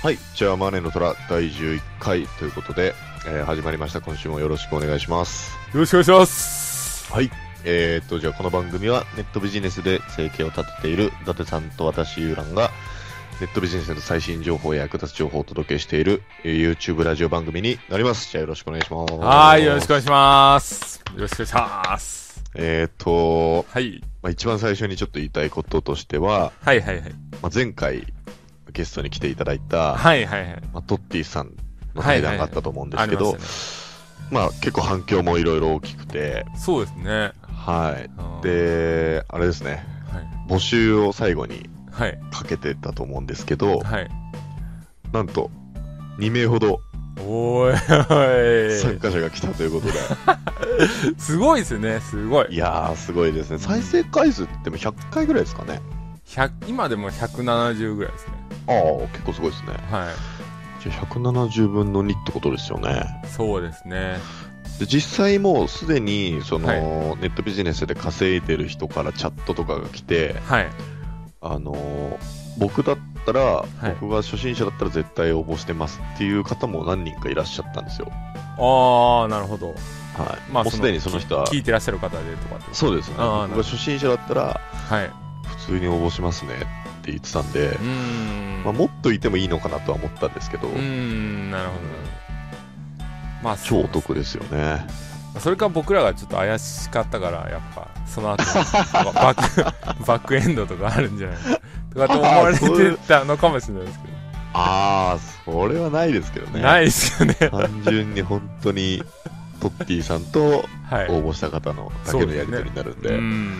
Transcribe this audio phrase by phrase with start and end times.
[0.00, 2.94] はい、じゃあマネーの虎第11回ということで、
[3.26, 4.00] えー始まりました。
[4.00, 5.56] 今週もよろしくお願いします。
[5.74, 7.12] よろしくお願いします。
[7.12, 7.47] はい。
[7.64, 12.70] えー、っと、じゃあこの番組はネットビジネスで生計を立てている伊達さんと私、ゆうらんが、
[13.40, 18.30] ネットビジネスの最新情報や役立つ情報をお届けしている、えー YouTube ラジオ番組になります。
[18.30, 19.14] じゃあよろしくお願いします。
[19.14, 21.02] はい、よろしくお願いします。
[21.14, 22.44] よろしくお願いします。
[22.54, 24.02] えー、っと、はい。
[24.22, 27.10] まあ、一番最初にちょっと言いたいこととしては、はいはいはい。
[27.42, 28.06] まあ、前回
[28.72, 30.62] ゲストに来ていただいた、はいはいはい。
[30.72, 31.52] まあ、トッティさん
[31.94, 33.88] の対談があったと思うんですけど、ありましたね。
[34.30, 37.32] まあ結構反響もいろいろ大きくて、そうですね。
[37.68, 38.04] はい。
[38.04, 40.50] うん、で、あれですね、はい。
[40.50, 42.18] 募集を最後にはい。
[42.30, 44.08] かけてたと思うんですけど、はい。
[45.12, 45.50] なんと、
[46.18, 46.80] 2名ほど
[47.20, 48.80] おーい。
[48.80, 49.92] 参加者が来たということで、
[51.18, 52.54] すごいですね、すごい。
[52.54, 53.58] いやー、すごいですね。
[53.58, 55.82] 再生回数っても100回ぐらいですかね。
[56.26, 58.32] 100今でも170ぐらいですね。
[58.68, 59.72] ああ、結構すごいですね。
[59.90, 60.08] は
[60.80, 63.04] じゃあ170分の2ってことですよね。
[63.24, 63.26] い。
[63.26, 64.18] そうですね。
[64.78, 66.80] で実際もうすでに、その、はい
[67.20, 70.68] ネットビジネスで稼いでる人からチャットとかが来て、はい。
[71.40, 78.10] あのー僕だったら、い僕が初心者だったら絶対応募してますっていう方も何人かいらっしゃったんですよ。
[78.10, 79.68] あー、なるほど。
[79.68, 79.76] はい。
[80.52, 82.60] まあ、もうすでにその人は、聞いてらっしゃる方でとか。
[82.72, 83.14] そうですね。
[83.16, 85.10] 僕が初心者だったら、はい。
[85.44, 86.56] 普通に応募しますねっ
[87.04, 87.78] て言ってたんで。
[88.64, 91.80] まあ、もっといてもいいのかなとは思ったんですけど、うーん、なるほど。
[93.42, 94.86] まあ、超お得ですよね。
[95.38, 98.42] それか僕らがちょっと怪しかったから、やっぱ、その後、
[99.12, 99.62] バック、
[100.04, 101.60] バックエンドとかあるんじゃないか
[101.92, 104.08] とかって思われてたのかもしれないですけ
[104.54, 106.52] ああ、それはないですけどど。
[106.52, 106.62] ね。
[106.62, 107.34] ないですよね。
[107.34, 109.02] 単純に本当に、
[109.60, 111.08] トッティさんとはい。
[111.08, 113.54] 応募した方のだけのやり取りになるんで、うーん。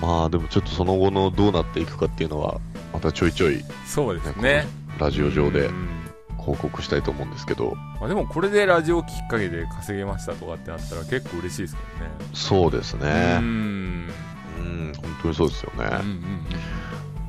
[0.00, 2.60] まあでもちょっとその後のどうなっていくかっていうのは、
[2.92, 4.66] またちょいちょい、そうですね。
[4.98, 6.03] ラジオ上でうん
[6.44, 11.80] 報告したいと思うんですけど、まあ、でもこれでラジオきっかけで稼げましたとかってなったら結構嬉しいですけ
[12.34, 13.38] そうですどね。
[13.40, 13.42] う。
[13.42, 14.10] ん。
[14.58, 15.84] うん、本当にそうですよね。
[15.84, 16.46] うんうんうん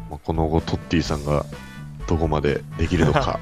[0.10, 1.46] まあ、この後、トッティさんが
[2.08, 3.40] どこまでできるのか、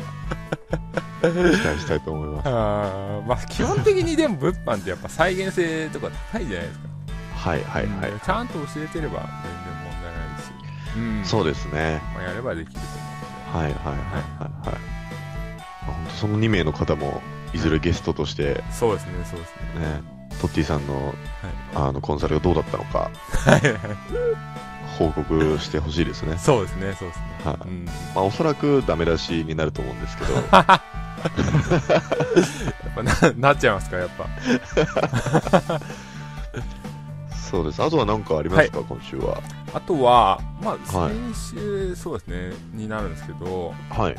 [1.22, 2.48] 期待したいと思います。
[2.48, 6.88] あーまあ基本的にでも物販ってやっぱ再現性とか高いじゃないですか。
[7.36, 8.12] はいはいはい。
[8.12, 10.98] うんちゃんと教えてれば全然問題ないし。
[10.98, 11.26] うん。
[11.26, 12.02] そうですね。
[12.14, 14.00] まあ、やればできると思はいはいはいはいはい。
[14.40, 14.93] まあ、
[15.92, 17.22] 本当その2名の方も、
[17.54, 18.64] いずれゲストとして。
[18.72, 19.86] そうですね、そうですね。
[19.86, 20.02] ね、
[20.42, 21.14] トッティさんの
[21.76, 23.80] あのコンサルがどうだったのか、はいはい。
[24.98, 26.38] 報告してほしいですね。
[26.38, 27.26] そうですね、そうですね。
[27.46, 27.86] はいうん。
[27.86, 30.54] まあ、おそらくダメ出しになると思うんですけど、 やっ
[32.96, 34.28] ぱな、なっちゃいますか、やっぱ。
[37.54, 37.84] そうです。
[37.84, 39.40] あとは何かありますか、今週は？
[39.76, 44.16] あとは、まあ、はい先週、そうですね、になるんですけど、はい。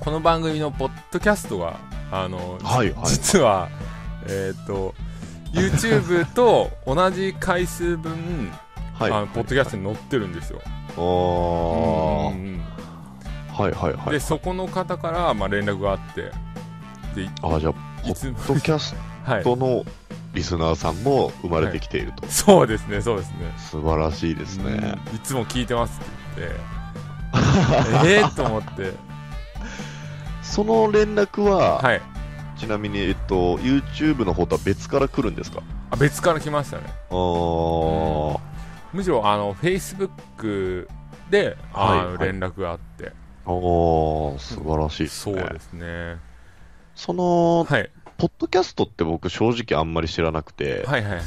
[0.00, 1.78] この番組のポッドキャストが、
[2.10, 3.68] あの、はいはい実は、
[4.26, 4.94] えっ、と、
[5.52, 8.50] YouTube と同じ回数分、
[8.98, 9.12] はい。
[9.12, 10.60] あのポッドキャストに載ってるんですよ。
[10.64, 12.60] あーうん
[13.52, 14.10] はいはいはい。
[14.10, 16.32] で、そこの方から、まあ、連絡があって、
[17.14, 18.94] で、あ、じゃあ、ポッドキャス
[19.24, 19.42] はい。
[19.42, 19.84] トの
[20.34, 22.26] リスナーさんも生まれてきていると。
[22.30, 23.52] そうですね、そうですね。
[23.56, 24.72] 素晴らしいですね。
[24.72, 26.48] うんいつも聞いてますって
[27.32, 28.92] 言って、ええと思って、
[30.48, 32.00] その連絡は、はい。
[32.56, 35.62] ちなみに、えっと、YouTube の方とは別から来るんですか？
[35.90, 36.84] あ別から来ましたね。
[37.10, 38.40] あー、
[38.92, 40.88] むしろ、あの、Facebook
[41.30, 43.12] で、あのはいはい連絡があって、
[43.44, 45.40] あー、素晴らしいですね。
[45.40, 46.16] そうですね。
[46.96, 47.90] その、はい。
[48.16, 51.22] ポッドキャストって僕正直あんまり知らなくて、はいはいはい。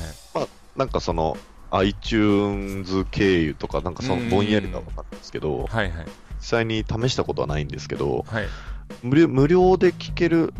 [0.75, 1.37] なんかその、
[1.69, 6.05] iTunes 経由とか、なんかそうんのぼんやりがわかるんですけど、はいはい。
[6.39, 8.47] 実際に試したことはないんですけど、はい。
[9.03, 10.53] 無料無料で聞ける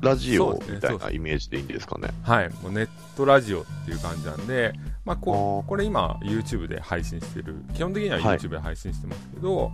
[0.00, 2.10] ラジオみたいなイメージでいいんですかね？
[2.22, 2.50] はい。
[2.62, 4.72] もうネットラジオっていう感じなんで、
[5.04, 8.38] まあ、ここれ今 YouTube で配信してる、基本的にははい。
[8.38, 9.72] YouTube で配信してますけど、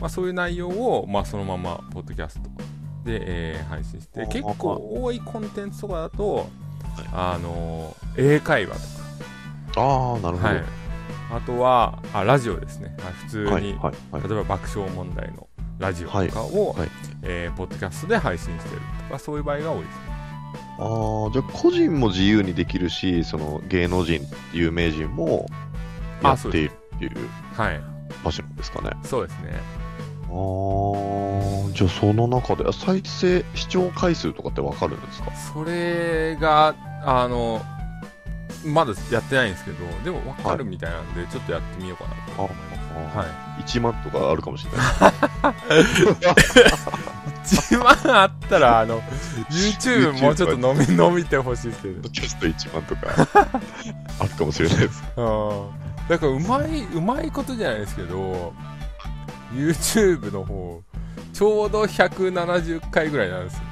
[0.00, 2.48] まあ、そういう内容を、まあ、そのままポッドキャスト
[3.04, 3.20] で、
[3.54, 6.48] えー配信して結構多いコンテンツとかだと、
[7.12, 8.76] あのー英会話
[9.74, 10.54] とああ、なるほか、ど。
[10.54, 10.64] はい、
[11.32, 12.96] あとはあラジオですね。
[13.00, 13.74] あ普通に、はい、はい、
[14.12, 14.22] はい。
[14.22, 15.47] 例えば爆笑問題の
[15.78, 16.90] ラジオとかを、はいはい
[17.22, 20.00] えーポッドキャストで配信してるとかそういう場合が多いですね
[20.80, 24.20] ああ、じゃあ個人も自由にできるし、その芸能人、
[24.52, 25.46] 有名人も
[26.22, 27.28] やっているっていう。
[27.54, 27.80] はい
[28.24, 28.90] 柱ですかね。
[29.04, 29.60] そうですね。
[30.28, 35.32] あー、じゃあその中で、あ再生、視聴回数とかってわかるんですか？
[35.52, 36.74] それが、
[37.04, 37.60] あの、
[38.64, 43.16] まだやってないんですけど、でも分かるみたいなんで、ちょっとやってみようかなと思います。
[43.16, 43.47] あはい。
[43.64, 44.80] 1万とかあるかもしれない。
[47.44, 49.00] 1万あったら、あの、
[49.50, 52.08] YouTube もうちょっと伸び、伸びてほしいですけど。
[52.10, 53.28] キャスト1万とか
[54.20, 55.02] あるかもしれないです。
[55.16, 55.68] うん。
[56.08, 58.52] だから、うまい、うまいことじゃないですけど、
[59.52, 60.82] YouTube の方、
[61.32, 63.62] ちょうど170回ぐらいなんですよ。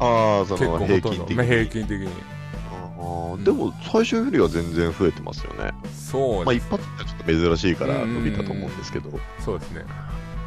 [0.00, 0.86] ああ、そ結構の。
[0.86, 1.34] 平均的に。
[1.34, 2.08] まあ平均的に。
[3.00, 5.58] あーでも最初よりは全然増えてますよね。
[5.58, 6.66] まあそうです。
[6.66, 9.08] 一発ってちょっと珍しいから伸びたと思うんですけど。
[9.08, 9.84] へそうですね。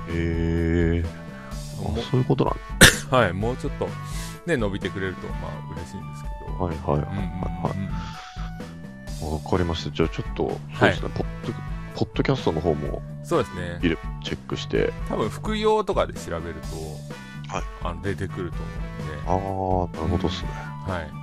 [0.10, 1.24] えー。
[2.02, 2.56] そういうことなん
[3.10, 3.90] はい、もうちょっと、
[4.46, 6.64] ね、伸びてくれると、まあ、嬉しいんですけど。
[6.64, 9.44] はいはいはいうんうんはいうんはい。
[9.44, 9.92] わかりました。
[9.92, 11.54] じゃあちょっと、そうですね、ポッド、
[11.96, 13.80] ポッドキャストの方もそうですね。
[14.24, 18.58] チェックして、多分、副業とかで調べると、はいあの出てくると
[19.28, 20.50] 思ああ、なるほどっすね。
[20.82, 21.23] うんで、はい。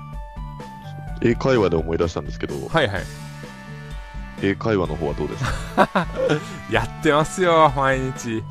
[1.23, 3.03] 英会話で思い出したんですけど、はいはい。
[4.43, 5.45] 英会話の方はどうです
[5.77, 6.07] か？
[6.73, 8.43] やってますよ、毎日。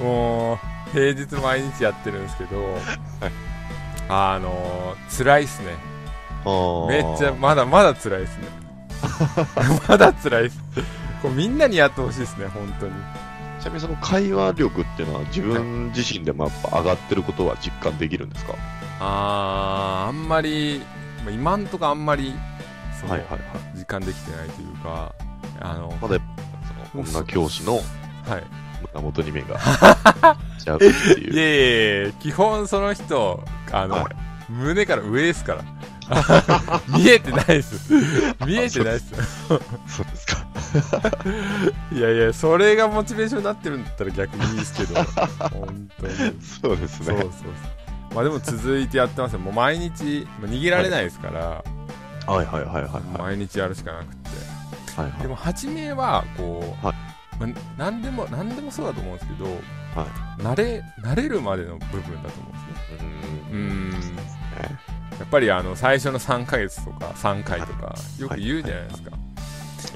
[0.00, 0.58] もう、
[0.92, 2.78] 平日毎日やってるんですけど、
[4.08, 5.76] あのー、辛いっすね。
[6.88, 8.48] めっちゃ、まだまだ辛いっすね。
[9.88, 10.58] まだ辛いっす。
[11.22, 12.92] これみんなにやってほしいですね、本当に。
[13.60, 18.54] ちなみにその会話力っていうのは自分自身でもやっぱ上がってることは実感できるんですか？
[18.98, 20.82] あー、あんまり、
[21.24, 22.34] まあ今んとこあんまり、
[23.00, 23.40] そのはいはいはい。
[23.76, 25.14] 実感できてないというか、
[25.60, 26.18] あの、まだ
[26.92, 27.82] その女教師のはい。
[28.94, 29.58] 胸元に目が
[30.58, 31.38] ちゃうっていいう。
[31.38, 34.16] えいえ、基本その人、あの、はい
[34.48, 35.64] 胸から上ですから。
[36.88, 37.94] 見えてないです。
[38.44, 39.12] 見えてないです。
[39.48, 39.58] そう
[40.04, 40.46] ですか。
[41.92, 45.02] いやいや、それがモチベーションになってるんだったら逆にいいですけど、
[45.50, 46.14] 本当に。
[46.42, 47.06] そうですね。
[47.06, 47.50] そうそうそう。
[48.14, 49.38] まあでも続いてやってますよ。
[49.38, 51.64] もう毎日、まあ逃げられないですから、
[52.26, 53.02] はいはいはいはいはい。
[53.18, 54.28] 毎日やるしかなくて。
[54.96, 56.96] はいはいでも、初めは、こう、はい
[57.40, 57.48] まあ、
[57.78, 59.46] 何でも、何でもそうだと思うんですけど、
[59.94, 60.06] は
[60.38, 62.58] 慣れ、慣れるまでの部分だと思うんで
[62.98, 63.10] すね。
[63.50, 63.90] うーん。
[63.90, 64.16] うーん。
[65.18, 69.10] やっぱりあの、最初の3ヶ月とか3回とか、よく言うじゃないですか。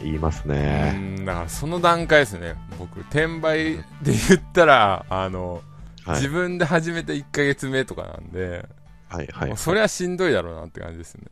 [0.02, 0.92] 言いますうね。
[0.92, 2.54] ん、だからその段階ですね。
[2.78, 5.62] 僕、転売で言ったら、あの、
[6.06, 8.64] はい自分で始めて1ヶ月目とかなんで、
[9.08, 9.56] はいはい。
[9.56, 11.24] それはしんどいだろうなって感じですね。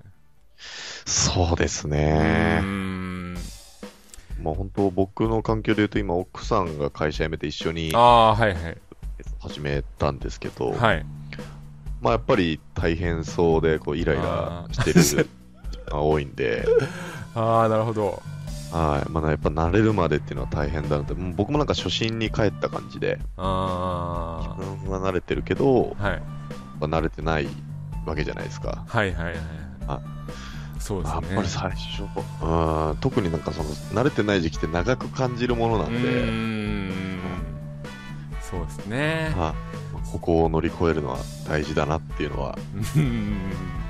[1.07, 2.63] そうですうねー。
[2.63, 3.35] ん。
[4.41, 8.79] もう本当僕の環境で言うと今奥さんが会社辞めて一緒にああ、はいはい。
[9.39, 11.07] 始めたんですけど、はい。
[12.01, 15.29] まあやっぱり大変そうでこうイライラしてる
[15.87, 16.67] が多いんで、
[17.35, 18.23] ああ、なるほど。
[18.75, 19.11] はい。
[19.11, 26.23] まあやっぱ慣れるまでっていうのは大変だなって、僕もなんか初心に帰った感じで、あ自分は慣れてるけど、あ、はい。
[26.81, 27.47] 慣れてない
[28.05, 28.85] わけじゃないですか。
[28.89, 29.35] はいはいはい。
[29.87, 30.01] あ
[30.81, 31.21] そうですね。
[31.29, 36.91] やっぱり最初、うん、特になんかその慣れてない時期って長く感じるものなうんーで、ん。
[38.43, 39.33] そうですね。
[39.37, 41.19] はい、ここを乗り越えるのは
[41.49, 42.59] 大事だなっていうのは
[42.97, 43.39] うん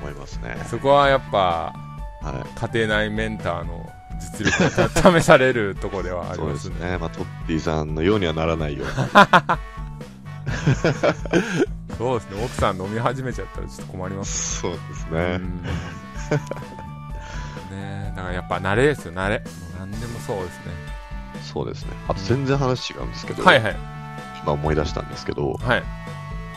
[0.03, 0.57] 思いますね。
[0.67, 1.75] そこはやっぱ、
[2.23, 2.71] はい。
[2.73, 6.75] 家庭内メンターの実力が試されるところではありそうますね。
[6.75, 6.99] ですね。
[6.99, 8.93] まあ、トッティさんのようにはならないように。
[11.99, 12.44] そうですね。
[12.44, 15.38] 奥さん飲み始めちゃったらちょっと困りますそうですね。
[17.71, 18.12] ね。
[18.16, 19.42] だからやっぱ慣れですよ、慣れ。
[19.78, 20.73] 何でもそうですね。
[21.42, 21.92] そうですね。
[22.09, 23.76] あと全然話違うんですけど、はいはい。
[24.42, 25.83] 今思い出したんですけど、はい。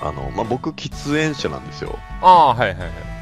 [0.02, 1.98] あの、まあ、僕、喫煙者なんですよ。
[2.22, 3.17] ああ、はいはいはい。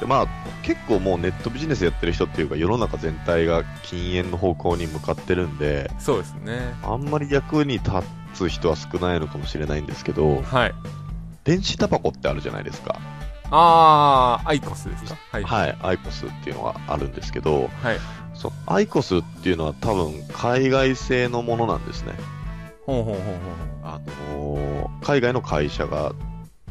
[0.00, 0.26] で、まあ、
[0.62, 6.74] 結構もうネットビジネスやってる人っていうか、世の中全体が禁煙の方向に向かってるんで、そうですね。
[6.82, 7.90] あんまり役に立
[8.34, 10.74] つ人は少ないのかもしれないんですけど、はい。
[11.44, 12.98] 電子タバコってあるじゃないですか。
[13.52, 15.16] ああ、アイコスですか？
[15.32, 15.42] はい。
[15.42, 17.98] はい、アイコスっていうのがあるんですけど、はい。
[18.34, 22.12] そのアイコスっていうのは多分海外製のものなんですね。
[22.86, 23.34] ほうほうほうほう
[23.82, 24.00] あ
[24.34, 26.12] のー海外の会社が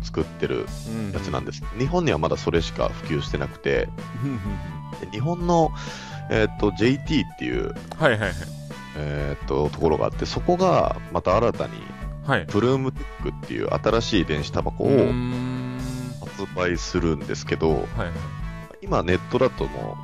[0.02, 0.66] 作ってる
[1.14, 1.64] やつなんです。
[1.78, 3.90] 日本にはまだそれしか普及してなくて、
[5.12, 5.72] 日本の、
[6.30, 8.32] えっと JT っていう、はいはいはい。
[8.98, 11.74] えっとところがあって、そこがまた新たに
[12.26, 12.46] はい。
[12.46, 15.80] プルームテックっていう新しい電子タバコをうーん
[16.22, 18.12] 発売するんですけど、はいはい。
[18.82, 19.98] 今ネットだとも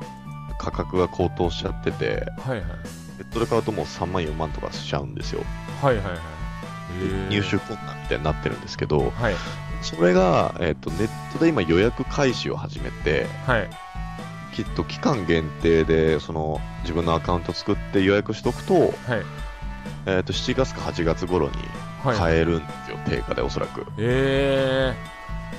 [0.50, 2.66] う価格が高騰しちゃってて、はいはい。
[3.18, 5.42] ネットで買うともう3万4万とかしちゃうんですよ。
[5.80, 6.18] はいはいはい。
[7.30, 9.34] 入手困難みたいになってるんですけど、はい。
[9.82, 13.70] それが、えっとネットで今予約開始を始めて、はい。
[14.54, 18.92] きっと期間限定でその自分のアカウント作って予約しとくと、はい。
[20.06, 21.54] えっ、と、7月か8月頃に
[22.02, 22.16] はい。
[22.16, 23.84] 買えるんですよ、定価でおそらく。
[23.98, 24.94] え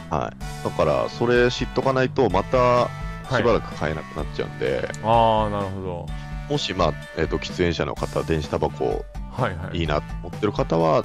[0.10, 0.64] はい。
[0.64, 2.60] だから、それ知っとかないと、またー。
[2.60, 3.42] はい。
[3.42, 6.06] しばらく買えなくなっちゃうんで、ああ、なるほど。
[6.50, 9.80] もし、まあ、えっ、と、喫煙者の方、電子タバコはいはい。
[9.80, 11.04] いいなと思ってる方は、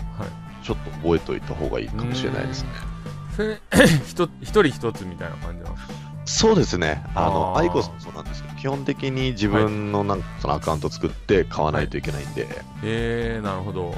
[0.62, 2.91] ちょっと覚えておいた方がいいかもしれないですね。
[4.14, 5.92] そ一人一つみたいな感じなんですか
[6.24, 7.04] そうですね。
[7.14, 12.46] あの、アイコスもそうなんですけど、基本的に自分のなんかそのアカウント作って買わないといけないんで、
[12.84, 13.94] えー、なるほど。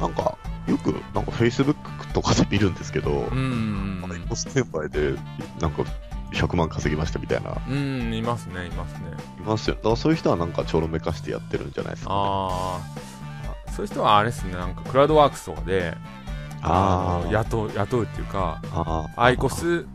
[0.00, 1.76] なんか、よく、なんか Facebook
[2.12, 4.04] とかで見るんですけど、うん。
[4.10, 5.14] アイコス転売で、
[5.60, 5.84] なんか、
[6.32, 9.00] 100万稼ぎましたみたいな、うん、いますね、いますね。
[9.38, 9.76] いますよ。
[9.76, 12.16] だからそういう人はなんかちょろめかしてやってるんじゃないですか、ね。
[12.18, 12.80] あ
[13.68, 13.72] あ。
[13.72, 15.96] そういう人はあれですね、なんかクラウドワークスとかで、
[16.62, 18.60] あーの雇う、雇うっていうか、
[19.16, 19.86] アイコス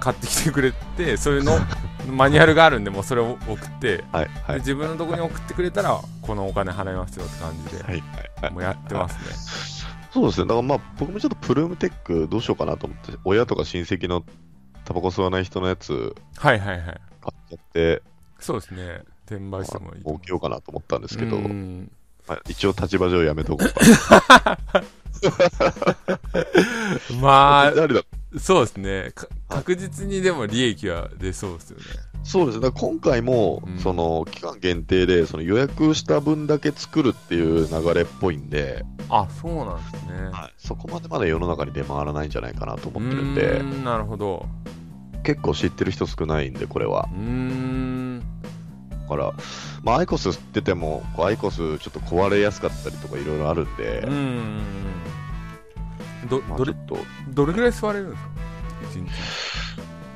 [0.00, 1.58] 買ってきてくれて、それの
[2.08, 4.54] マニュアルがあるんで、もうそれを送って、はい、はい。
[4.54, 8.02] で自分のとこに送ってくれたら、このお金払いますよって感じで、はい、はい
[8.42, 8.52] はい。
[8.52, 9.20] もうやってますね。
[10.12, 10.46] そうですね。
[10.46, 14.24] だからまあ、僕もちょっとプルームテックどうしようかなと思って、親とか親戚の
[14.84, 16.84] タバコ吸わない人のやつはいはいはい。
[16.84, 17.00] 買っ
[17.48, 18.02] ちゃって、
[18.38, 19.02] そうですね。
[19.26, 21.90] 転売してもいい儲けようかなと思ったんですけど、うん
[22.28, 24.58] まあ、一応立場上やめとこうか
[27.20, 27.84] まな。
[27.84, 29.12] あそうですね。
[29.14, 31.84] か確実にでも利益は出そうですよね。
[32.24, 32.70] そうですね。
[32.72, 40.30] 今回も、うんその、期間限定で、その予約した分だけ作るっていう流れっぽいんで、あ、そうなんですね。
[40.56, 44.46] そこまでまだ世の中に出回らないんじゃないかなと思ってるんうでー、んなるほど。
[45.22, 47.08] 結構知ってる人少ないんで、これは。
[47.12, 48.20] うーん。
[49.02, 49.32] だから、
[49.82, 54.60] まあ、アイコス吸ってても、アイコスちょっと壊れやすかったりとかいろいろあるんでう、ん。
[56.26, 56.74] ど、まあ、どれ
[57.28, 58.28] どれぐらい吸われるんですか？
[58.92, 59.10] 一日。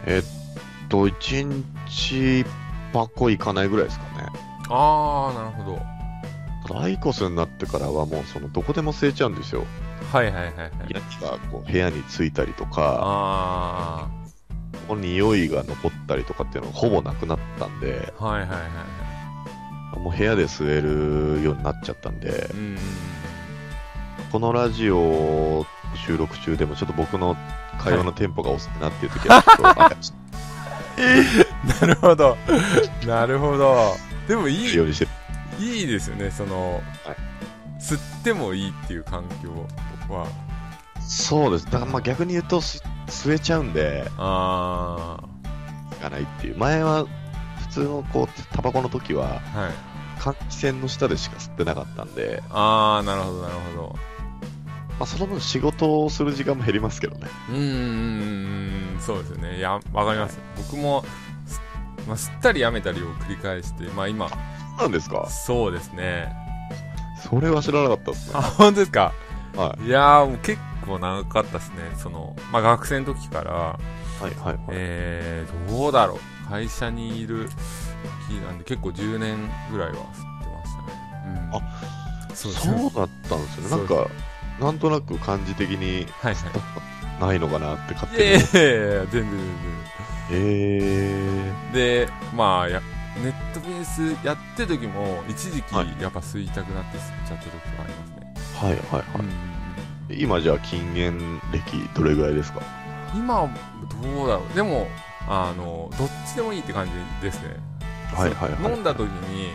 [0.07, 2.45] えっと、1日
[2.93, 4.27] 箱いかないぐらいですかね。
[4.71, 5.79] ああ、なるほど。
[6.67, 9.65] ただアイコスになってからはもう、その、どこでも吸えちゃうんですよ。
[10.13, 10.71] はいはいはいはい。
[10.89, 14.09] ヤニがこう部屋についたりとか、あ
[14.87, 18.67] この匂いが残ったりとかっていうのがほぼなくなったんで、あ、はいはいはいは
[19.97, 19.99] い。
[19.99, 22.79] もう部屋で吸えるようになっちゃったんでう、ん。
[24.33, 27.37] このラジオ収録中でもちょっと僕の
[27.79, 29.91] 会話のテンポが遅いなっていう時はちょっと、あ
[31.81, 32.37] なるほど。
[33.07, 33.97] なるほど。
[34.27, 34.69] でもいい。
[35.59, 36.83] いいですよね、その、
[37.81, 39.51] 吸ってもいいっていう環境
[40.13, 40.27] は。
[41.01, 41.65] そうです。
[41.67, 45.21] だからまあ逆に言うとす吸えちゃうんで、あ
[45.93, 46.59] いかないっていう。
[46.59, 47.07] 前は
[47.61, 49.73] 普通のこう、タバコの時は、あ、はい。
[50.19, 53.97] 換気扇の下でしか吸ってなかったんで、ああ、なるほど、なるほど。
[54.99, 57.29] まあその分仕事をする時間も減りますけどね。
[57.51, 59.59] うーん、そうですよね。
[59.59, 60.39] いや、わかります。
[60.57, 61.05] 僕も、
[61.47, 61.61] す
[62.07, 64.39] まあ、吸ったりやめたりを繰り返して、まあ今、そう
[64.83, 65.29] なんですか？
[65.31, 66.33] そうですね。
[67.29, 68.47] それは知らなかったですあ、ね。
[68.57, 69.13] 本当ですか？
[69.57, 69.87] はい。
[69.87, 71.77] いやー、もう結構長かったですね。
[71.97, 73.79] その、まあ学生の時から、は
[74.21, 74.59] いはいはい。
[74.71, 76.19] えー、どうだろう。
[76.51, 77.49] 会社にいる
[78.29, 79.37] 時なんで結構10年
[79.71, 80.03] ぐらいは吸っ
[80.43, 81.51] てましたね。
[81.51, 82.53] うん、あ、そう
[82.95, 83.71] だったんですよね。
[83.71, 84.07] なんか、
[84.61, 87.21] なんとなく感じ的にはいはい。
[87.21, 88.65] ないのかなって勝いやい手に。
[88.65, 89.31] やいや、全然
[90.31, 92.07] 全え然。
[92.07, 92.81] で、まあや、
[93.23, 98.35] ネットベースやってる時も、一時期はいやっぱ吸いたくなって吸っちゃった時がありますね。
[98.61, 99.25] ー、はいはいは
[100.11, 100.23] い。
[100.23, 102.61] 今じゃあ禁煙歴どれぐらいですか？
[103.15, 103.49] うん今、
[104.03, 104.55] どうだろう。
[104.55, 104.87] でも、
[105.27, 106.93] あの、どっちでもいいって感じ
[107.25, 107.57] ですね。
[108.15, 108.73] はいはいはい。
[108.73, 109.51] 飲んだ時に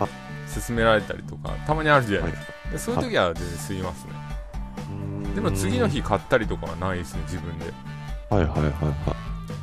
[0.00, 0.08] あ、
[0.52, 2.52] 勧められたりとか、たまにあるじゃなはいいですか。
[2.72, 4.12] でそういう時は全然吸いますね。
[5.40, 7.66] いでも次の日買ったりとかはないですね、自分で。
[8.30, 8.70] はいはいはいは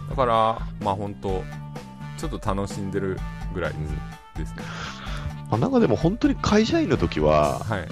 [0.07, 0.09] い。
[0.09, 1.43] だから、まあ本当
[2.17, 3.19] ちょっと楽しんでる
[3.53, 3.73] ぐらい
[4.37, 4.63] ですね。
[5.49, 7.87] まあ、なんかでも本当に会社員の時は、はい。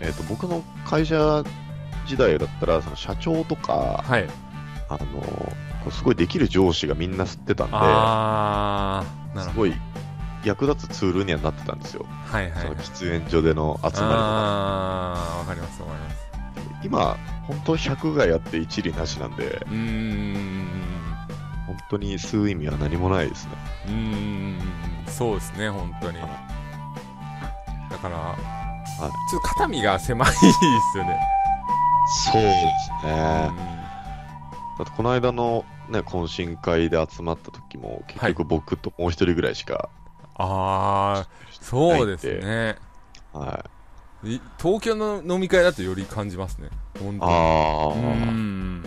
[0.00, 1.44] えっ、と、僕の会社
[2.06, 4.28] 時代だったら、その社長とか、はい。
[4.88, 4.98] あ
[5.84, 9.80] の、すごいできる上司がみんな吸ってたんあー、なるほで、すごい
[10.44, 12.04] 役立つツールにはなってたんですよ。
[12.04, 12.08] ど。
[12.36, 12.76] はいはい、そのはい。
[12.76, 14.08] 喫煙所での集まりとか。
[14.08, 16.21] あー、わかりますわかります。
[16.82, 17.16] 今、
[17.46, 20.66] 本当100がやって一理なしなんで、うーん。
[21.66, 23.52] 本当に吸う意味は何もないですね。
[23.86, 24.58] うーん。
[25.06, 26.18] そうですね、本当に。
[26.18, 28.36] だから、
[28.98, 31.20] ちょっと肩身が狭いですよね。
[32.32, 33.52] そうですね。
[34.78, 39.88] だってこの間のね、懇親会で集まった時も、結局僕ともう一人ぐらいしか、
[40.34, 42.76] あー、そうですね。
[43.32, 43.81] はい。
[44.24, 46.68] い東京の飲み会だとより感じますね。
[47.00, 47.32] 本当に。
[47.32, 47.34] あ
[47.88, 48.84] うーん。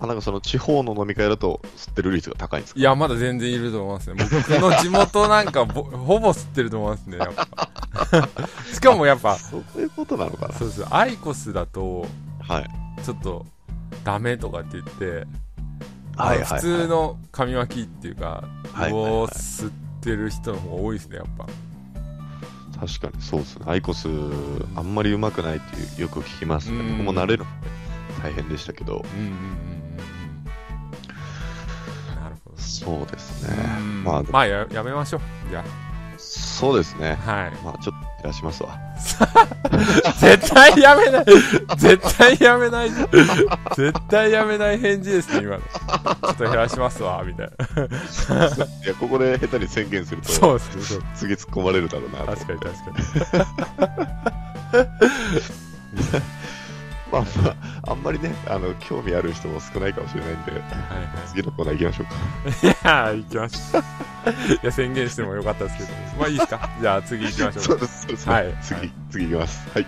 [0.00, 2.80] あ、なんかその地方の飲み会だと吸ってる率が高いんですか？
[2.80, 4.16] いや、まだ全然いると思いますね。
[4.30, 7.48] 僕の地元なんかぼ、ほぼ吸ってると思いますね、やっぱ。
[8.72, 10.54] しかもやっぱ、そういうことなのかな。
[10.54, 10.84] そうです。
[10.94, 12.06] アイコスだと、
[12.40, 13.02] はい。
[13.04, 13.44] ちょっと、
[14.04, 15.26] ダメとかって言って、
[16.16, 21.46] はい普通の髪巻きっていうか、はいはいはいを吸ってる人の方が多いですね、やっぱ。
[22.80, 23.64] 確かにそうですね。
[23.66, 24.08] アイコス、
[24.76, 26.78] あんまり上手くないっていうよく聞きますね。
[26.78, 27.50] うん僕も慣れるの
[28.22, 29.04] 大変でしたけど。
[29.04, 29.30] うん。
[32.14, 32.56] なるほど。
[32.56, 34.04] そうですねうん。
[34.04, 35.20] まあ、まあや、やめましょう。
[35.50, 35.64] じゃ
[36.18, 37.18] そうですね。
[37.26, 37.32] あ。
[37.32, 37.52] はい。
[37.64, 38.78] まあ、ちょっと減らしますわ。
[40.18, 41.24] 絶対やめない
[41.76, 43.06] 絶対やめない絶
[44.08, 45.60] 対やめない返事ですね、今の。
[45.60, 47.54] ちょっと減らしますわ、みたいな。
[48.84, 52.26] いや、ここで下手に宣言すると、そうですね、そう次突っ込まれるだろうなと。
[52.26, 52.90] 確かに確か
[56.12, 56.22] に。
[57.10, 57.28] まあま
[57.82, 62.14] あ、あんまりね、あの、興味ある人も少ないかもしれないんで、はいは次のコーナー行きましょうか。
[62.60, 62.66] い。
[62.66, 63.82] いやー、行きましょう。
[64.54, 65.90] いや、宣言してもよかったですけど。
[66.18, 67.62] まあいいですか じゃあ次行きましょうか。
[67.62, 68.32] そうです、そうですね。
[68.34, 69.68] はい次、次行きます。
[69.72, 69.86] はい。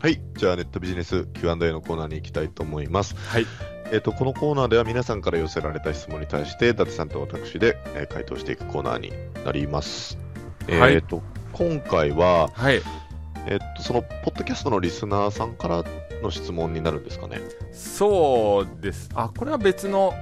[0.00, 0.20] はい。
[0.36, 3.14] じゃあ、ネットビジネス Q&A のコーナーに行きたいと思います。
[3.16, 3.46] はい。
[3.92, 9.12] えっ、と、このコーナーでは皆さんから寄せられた質問に対して、伊達さんと私で、えー回答していくコーナーに
[9.44, 10.18] なります。
[10.68, 11.22] はいえっ、と、
[11.52, 12.80] 今回は、はい。
[13.46, 15.84] えっと、その、ポッドキャストのリスナーさんから
[16.22, 17.40] の質問になるんですかね。
[17.72, 19.10] そうです。
[19.14, 20.14] あ、これは別の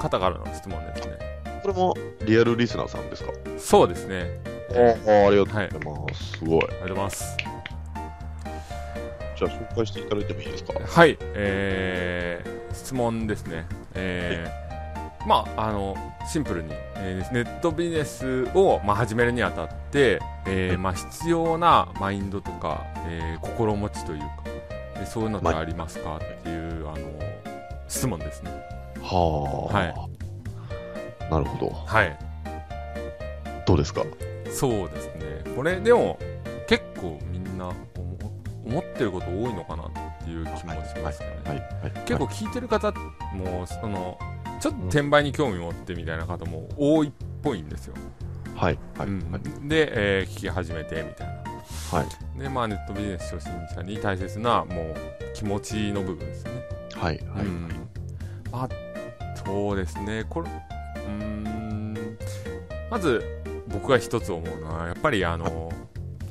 [0.00, 1.18] 方からの質問ですね。
[1.62, 1.94] これも
[2.26, 3.32] リアルリスナーさんですか？
[3.58, 4.38] そうですね。
[4.70, 6.32] あありがとうございます。
[6.38, 6.64] すごい。
[6.64, 7.36] ありがとうございます。
[9.36, 10.74] じゃあ、紹介していただいてもいいですか？
[10.78, 13.66] はい、えー、質問ですね。
[13.94, 15.96] えー、まあ、あの、
[16.30, 24.26] シンプルに、えーネットビジネスを、まあ、始めるにあたって、えーまあ、必要なマインドとか、えー心持ちというか、
[25.00, 26.16] でそういうのってありますか？
[26.16, 26.98] っていう、あの、
[27.88, 28.50] 質問ですね。
[29.02, 29.74] はあ。
[29.74, 29.94] はい
[31.30, 31.70] なるほど。
[31.70, 32.18] はい。
[33.66, 34.02] どうですか？
[34.50, 35.54] そうですね。
[35.56, 36.18] これ、でも、
[36.68, 37.76] 結構みんな思
[38.66, 39.84] 思ってること多いのかな
[40.24, 41.42] っていう気もしますね。
[41.44, 41.56] はい。
[41.58, 41.92] はい。
[42.06, 42.92] 結構聞いてる方
[43.34, 44.18] もその
[44.58, 47.94] ちょっと転売に興味持ってみたいな方も多いっぽいんですよ、
[48.54, 48.78] はい。
[48.96, 49.08] はい。
[49.08, 49.68] うんはい。
[49.68, 51.34] で、えー聞き始めてみたいな
[51.98, 52.06] は
[52.36, 52.40] い。
[52.40, 54.94] でまあネットビジネス初心者に大切なもう
[55.34, 56.60] 気持ちの部分ですよね、
[56.94, 57.18] はい。
[57.18, 57.46] はい。
[57.46, 57.68] うん
[58.50, 58.68] まあ
[59.44, 62.16] そうですねこれうーん
[62.90, 63.22] まず
[63.68, 65.70] 僕が一つ思うのはやっぱりあの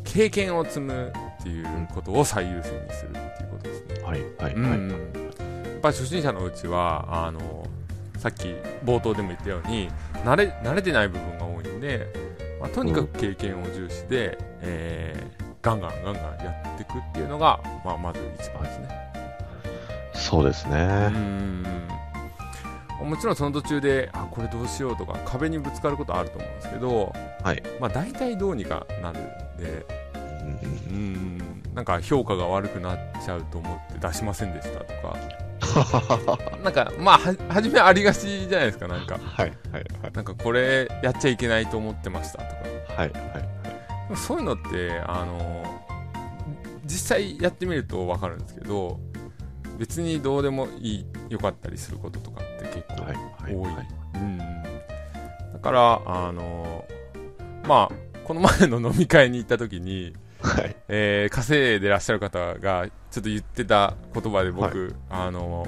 [0.03, 3.11] 経験を積むっていうことを最優先にする
[3.69, 4.21] っていはい。
[4.37, 4.53] はい。
[4.53, 4.89] うんはい。
[4.89, 4.95] や
[5.77, 7.67] っぱり初心者のうちはあの
[8.17, 8.47] さっき
[8.85, 9.89] 冒頭でも言ったように
[10.23, 12.07] 慣れ慣れてない部分が多いんで、
[12.61, 18.89] まあ、とにかく経験を重視で、えーガンガンガンガンやっていくっていうのが、まあ、まず一番ですね。
[20.13, 21.07] そうですうね。
[21.07, 21.63] ん
[23.01, 29.23] もちろんその途中であこれどうしようとか壁にぶつかることあると思うんですけど、はいまあ、大体どうにかなるん
[29.57, 29.85] で
[30.89, 35.17] うんうんなんか評価が悪くなっちゃうと思って出しませんでしたとか
[36.63, 39.17] なんか、まあ、は、初めありがちじゃないですか、なんか。
[39.17, 39.53] はい。
[39.71, 39.85] はい。
[40.13, 43.01] なんか、これ、やっちゃいけないと思ってましたとか。
[43.01, 43.11] はい。
[43.11, 43.73] はい。
[44.07, 45.63] でもそういうのって、あの、
[46.85, 48.99] 実際やってみるとわかるんですけど、
[49.77, 53.15] 別にどうでもいい、良かったりすることとかって結構はい。
[53.15, 53.55] はい。
[53.55, 53.73] 多い。
[53.73, 53.87] はい。
[54.15, 54.37] うん。
[54.37, 56.85] だから、あの、
[57.67, 60.75] まあ、この前の飲み会に行った時に、はい。
[60.89, 65.65] えー稼いでらっしゃる方がちょっと言ってた言葉で僕、あの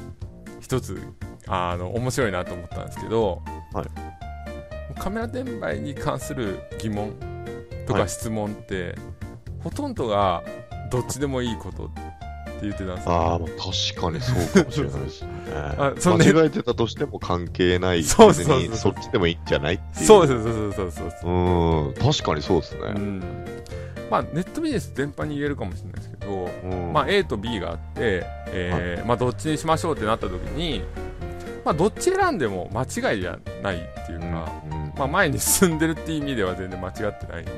[0.59, 0.99] 一つ
[1.47, 3.41] あの面白いなと思ったんですけど、
[3.73, 3.85] はい
[4.97, 7.13] カメラ転売に関する疑問
[7.85, 8.95] とはいか質問って、
[9.61, 10.43] ほとんどが
[10.89, 12.01] どっちでもいいことって
[12.61, 15.29] 言ってたんですよ、ああ、まあ確かにそうかもしれないですね。
[15.53, 18.03] あそ間違えてたとしても関係ない。
[18.03, 20.05] そうそうそうそっちでもいいんじゃないっていう。
[20.05, 22.81] そうそうそうそうそうそううん、確かにそうですね。
[22.95, 23.23] うん
[24.09, 30.83] まあ、ネットビジネス全般に言えるかもしれないですけど、うんまあ、A と B があって、えーまあ、どっちにしましょうってなった時に、
[31.63, 34.29] まあ、どっち選んでも間違いじゃないっていうか、う
[34.75, 37.51] んまあ、前に進んでるっていう意味では全然間違ってないんで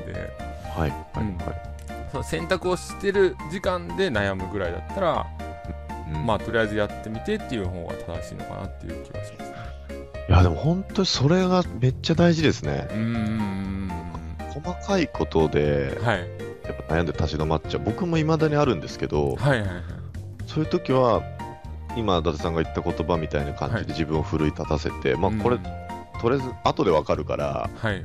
[0.74, 1.78] はい、はい、うんはい。
[2.10, 5.26] その選択をしてる時間で悩むぐらいだったら、
[6.12, 9.48] うんまあ、とりあえずやってみてっていう方が正しいのかなっていう気がします。
[10.28, 12.86] いや、でも本当にそれがめっちゃ大事ですね。
[12.90, 13.90] うーん
[14.60, 16.18] 細かいことで、はい。
[16.64, 17.82] やっぱ悩んで立ち止まっちゃう。
[17.84, 19.82] 僕も未だにあるんですけど、はいはいはい。
[20.46, 21.22] そういう時は、
[21.96, 23.84] 今、伊達さんが言った言葉みたいな感じはい。
[23.84, 25.62] で自分を奮い立たせて、まあ、これ、うん。
[26.20, 28.04] とりあえず後でわかるから、はいはい。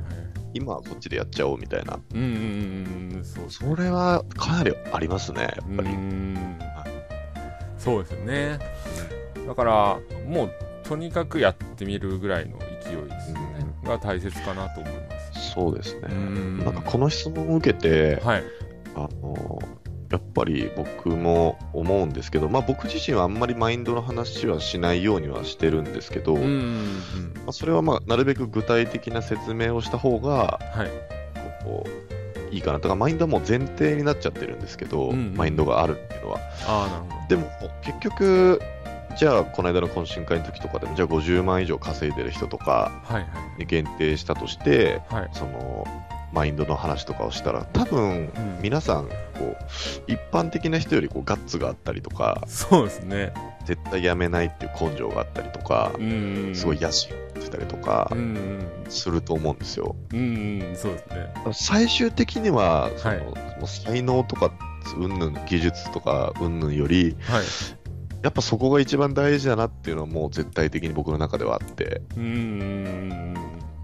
[0.54, 1.98] 今はこっちでやっちゃおうみたいな。
[2.14, 3.50] うんうんうんうんそう。
[3.50, 5.88] それはかなりありますね、やっぱり。
[5.88, 6.58] うーん
[7.76, 8.58] そうですよね。
[9.46, 10.52] だからもう
[10.84, 13.66] とにかくやってみるぐらいの勢いですよね。
[13.84, 15.13] が大切かなと思います
[15.52, 16.08] そうですね。
[16.64, 18.44] なんかこの質問を受けて、はい。
[18.96, 19.58] あの
[20.10, 27.00] やっぱり僕も思うんですけど、まあ、僕自身はあんまりマインドの話はしないようにはしてるんですけど、まん
[27.48, 30.90] あ、それはまあなるべく具体的な説明をした方がはい。
[31.64, 35.34] こういいかなとかマインドはもう前提になっちゃってるんですけど、うんうん。
[35.34, 36.38] マインドがあるっていうのは。
[36.66, 37.50] ああなるほでも
[37.82, 38.60] 結局
[39.16, 42.90] じゃあこの間の懇親会の時とかでもじゃあ50万以上稼いでる人とか
[43.58, 45.30] に限定したとしてはい。
[45.32, 45.86] その
[46.32, 48.58] マインドの話とかをしたら多分うん。
[48.60, 49.56] 皆さんこう
[50.08, 53.32] 一般的な人よりこうガッツがあったりとかそうですね。
[53.64, 56.46] 絶対やめないっていう根性があったりとかうん。
[56.48, 58.10] うんすごい野心をしてたりとか
[58.88, 59.94] すると思うんですよ。
[60.12, 61.34] うんうんそうですね。
[61.52, 63.66] 最終的にはその、はい。
[63.66, 64.50] 才能とか
[64.98, 67.44] うんぬん技術とかうんぬんよりはい
[68.24, 72.00] やっぱそこが一番大事だなっていうのはもう絶対的に僕の中ではあって。
[72.16, 73.34] うん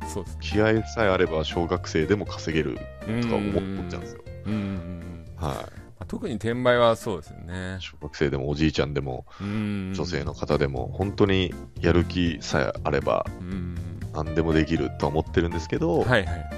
[0.08, 0.38] そうですね。
[0.40, 2.78] 気合さえあれば小学生でも稼げる
[3.22, 3.52] とか思っ
[3.88, 4.24] ちゃうんですよ。
[4.46, 5.66] うんはい、ま
[6.00, 7.76] あ特に転売はそうですよね。
[7.80, 13.76] 小学生でもおじいちゃんでもうん女性の方でも本当にやる気さえあればうん。
[14.14, 16.50] 何でもできるとは思ってるんですけど、はいはい。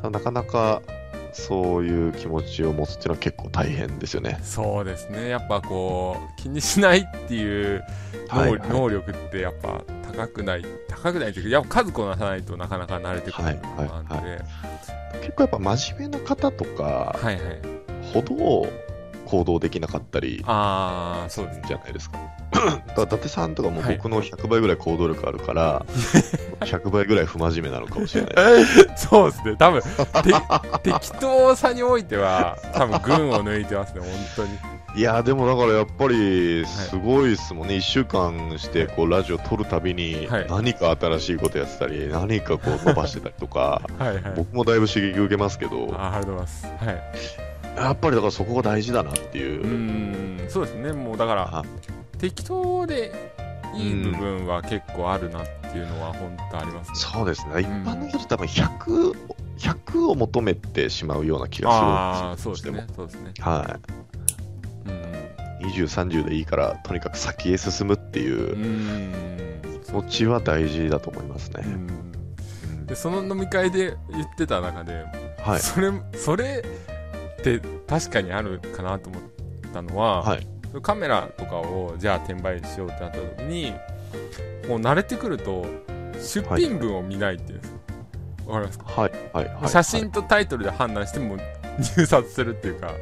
[0.00, 0.82] ただなかなか
[1.32, 4.38] そういう気持ちを持つっていうのは結構大変ですよね。
[4.42, 5.28] そうですね。
[5.28, 7.82] やっぱこう気にしないっていう
[8.30, 8.68] 能,、はいはい。
[8.68, 14.44] 能力ってやっぱ高くない高くないというかやっぱ数こなさないとなかなか慣れてくるのがあるんで。
[15.20, 17.38] 結構やっぱ真面目な方とかはいはい。
[18.12, 18.68] ほど
[19.26, 21.64] 行動できなかったりああそうですね。
[21.68, 22.18] じゃないですか。
[22.68, 23.96] 伊達さんとかもはい。
[23.96, 25.84] 僕の100倍ぐらい行動力あるから、
[26.60, 28.34] 100倍ぐらい不真面目なのかもしれない。
[28.96, 29.56] そうですね。
[29.58, 34.58] 多分て適当さにおいては多分群を抜いてますね本当に。
[34.94, 40.46] いやでもだからやっぱりすごいですもんね、1週間してこうラジオ撮るたびにはい。
[40.48, 44.22] 何か新しいことやってたり、何かこう伸ばしてたりとか、 はいはい。
[44.36, 46.66] 僕もだいぶ刺激受けますけど、あありがとうございます。
[46.78, 47.02] はい。
[47.76, 49.62] やっぱりだからそこが大事だなっていう。
[49.62, 49.66] う。
[49.66, 50.92] んそうですね。
[50.92, 51.64] もうだからあ
[52.22, 53.12] 適当で
[53.74, 56.94] いい部分は結構あるなっていうのは本当ありますね。
[56.94, 59.16] そうですね、一般の人って多分100、
[59.58, 62.52] 100を求めてしまうような気がする。
[62.52, 62.70] んですよ。
[62.70, 62.94] そうですね。
[62.94, 63.32] そうですね。
[63.40, 63.80] は
[64.86, 65.66] うん。
[65.66, 65.72] い。
[65.72, 68.52] 20、30でいいから、とにかく先へ進むっていう。
[68.52, 69.82] う、ん。
[69.84, 71.64] 気持ちは大事だと思いますね。
[72.86, 75.04] でその飲み会で言ってた中で、
[75.42, 75.60] はい。
[75.60, 76.64] それそれ
[77.40, 79.22] って確かにあるかなと思っ
[79.72, 80.46] たのは、はい。
[80.80, 83.72] カメラとかをじゃあ転売しようってなった時に
[84.68, 85.66] もう慣れてくると
[86.18, 87.78] 出品文を見ないっていうんですよ
[88.46, 89.12] わかりますか、はい。
[89.32, 89.44] はい。
[89.46, 89.68] はい。
[89.68, 91.36] 写真とタイトルで判断しても
[91.96, 92.92] 入札するっていうか、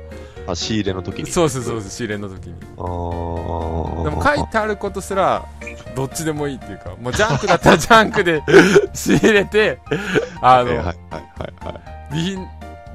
[0.47, 1.31] あ、仕入れの時に？
[1.31, 5.47] そうそうそう仕入れの時にあーでも書いてあることすら
[5.95, 8.43] どっちでもいいっていうかもうジャンクだったらジャンクで
[8.95, 9.79] 仕入れて
[10.43, 10.95] あの、はいはいはい
[11.65, 11.81] はい
[12.11, 12.47] 備品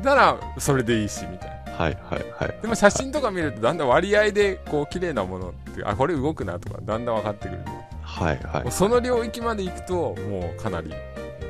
[0.04, 2.62] ならそれでいいしみたいなはいはいはい。
[2.62, 7.60] でも写真とか見るとだんだん割合でこう綺麗なものってあこれ動くなとかだんだん分かってくる
[8.02, 8.64] はいはい。
[8.64, 10.94] もうその領域まで行くともうかなり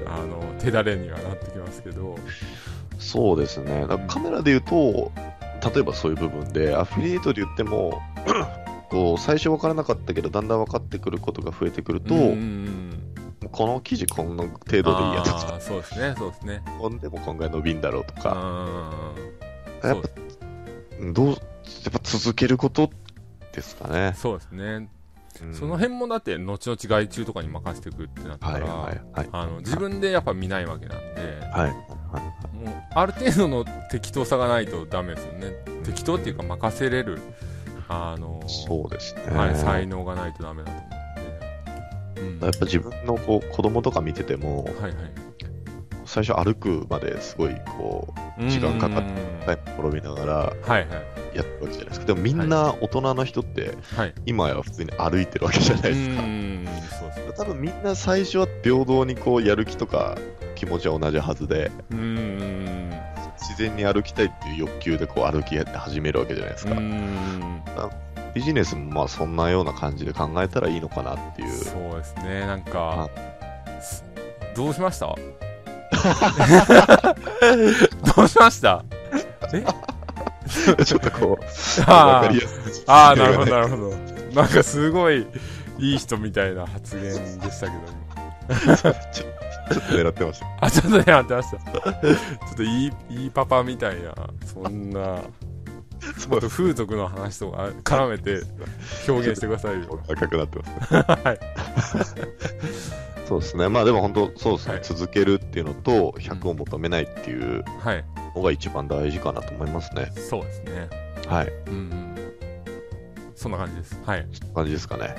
[0.07, 2.15] あの手だれにはなってきますけど。
[2.97, 3.81] そうですね。
[3.81, 5.11] だからカメラで言うと
[5.73, 8.01] 例えばそういう部分でアフィリエイトで言っても
[8.89, 12.29] こう最初分からなかったけどだんだん分かってくることが増えてくると、うんうん
[13.43, 13.49] うん。
[13.51, 15.57] この記事この程度でいいやとか。
[15.59, 16.63] そうですねそうですね。
[17.01, 19.34] でもこんぐらい伸びんだろうとうんか、うん
[19.87, 20.09] やっぱ
[21.13, 21.37] どうやっ
[21.91, 22.89] ぱ続けること
[23.53, 24.89] ですかね、そうですね、
[25.41, 25.53] うん。
[25.53, 31.21] その辺もだって後々外注とかに任せていくってなったら、はいはいはいあの自分でやっぱ見ないわけなんで、
[31.51, 31.69] はい。
[31.69, 31.73] はい
[32.55, 35.51] もうある程度の適当さがないとダメですよね。
[35.83, 37.19] 適当っていうか任せれる
[37.87, 40.77] あのそうですね、はい、才能がないとダメだと
[42.21, 45.11] 思うんで、やっぱ自分のこう子供とか見ててもうん、はいはい
[46.05, 50.87] 最初歩くまですごいこう時間かかって転びながらはいはい。
[51.37, 52.05] やってるわけじゃないですか。
[52.05, 54.13] でもみんな大人の人ってはい。
[54.25, 56.21] 今や普通に歩いてるわけじゃないですか。
[56.23, 56.65] うん
[56.99, 60.17] そうですね多分みんな最初は平等にこうやる気とか
[60.55, 62.91] 気持ちは同じはずでうん
[63.39, 67.63] 自然に歩きたいっていう欲求でこう歩き始めるわけじゃないですうかん
[68.33, 71.51] ビジネスもまあそんなような感じで考えたらいいのかなっていう。
[71.51, 72.41] そうですね。
[72.45, 73.09] なんか
[73.81, 74.03] す
[74.55, 75.13] どうしました？
[78.15, 78.83] どうしました？
[79.53, 79.63] え？
[80.85, 81.43] ちょっとこう
[81.87, 83.89] あかりやすいああなるほどなるほど
[84.33, 85.25] なんかすごい
[85.79, 87.03] いい人みたいな発言
[87.39, 87.79] でしたけど
[89.13, 90.45] ちょっと狙ってました。
[90.61, 91.57] あ、ちょっと狙ってました。
[91.57, 91.79] ちょ
[92.53, 94.13] っといい、いいパパみたいな、
[94.45, 95.23] そんな、も
[96.37, 98.43] っと風俗の話とか絡めて
[99.07, 99.99] 表現してくださいよ。
[100.07, 101.01] 赤くなってますね。
[101.23, 101.39] はい。
[103.25, 103.67] そうですね。
[103.69, 108.05] まあでも本当、そうですね、はい続けるっていうのと、100を求めないっていうはい。
[108.35, 110.11] のが一番大事かなと思いますね。
[110.15, 110.89] そうですね。
[111.27, 111.47] はい。
[111.67, 112.15] うんうん。
[113.35, 113.99] そんな感じです。
[114.05, 114.27] はい。
[114.31, 115.15] そんな感じですかね。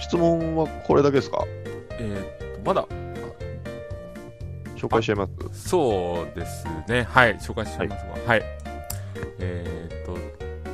[0.00, 1.44] 質問はこれだけですか？
[1.98, 2.86] えーっと、まだ、
[4.76, 5.68] 紹介しちゃいます？
[5.68, 7.02] そうですね。
[7.02, 7.36] はい。
[7.36, 8.14] 紹介しますが。
[8.26, 8.42] はい。
[9.38, 10.18] えーっと、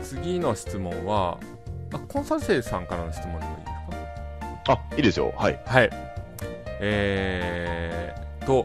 [0.03, 1.39] 次の質問は、
[1.93, 3.69] あコンサル生さんからの質問でもいい
[4.72, 5.33] あ、いいですよ。
[5.37, 5.59] はい。
[5.66, 5.90] はい。
[6.80, 8.64] えーと、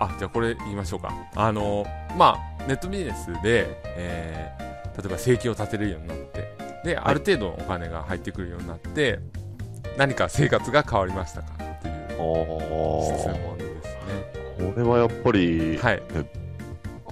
[0.00, 1.12] あ、じゃあこれ言いましょうか。
[1.34, 6.48] あの、まあ、ネットビジネスで、えー例えば生計を立てるようになって、
[6.82, 9.20] で、ある程度のお金が入ってくるようになって、
[9.96, 11.52] 何か生活が変わりましたか？
[11.54, 13.94] っていうお質ー問です
[14.58, 14.72] ね。
[14.72, 16.02] これはやっぱり、はい。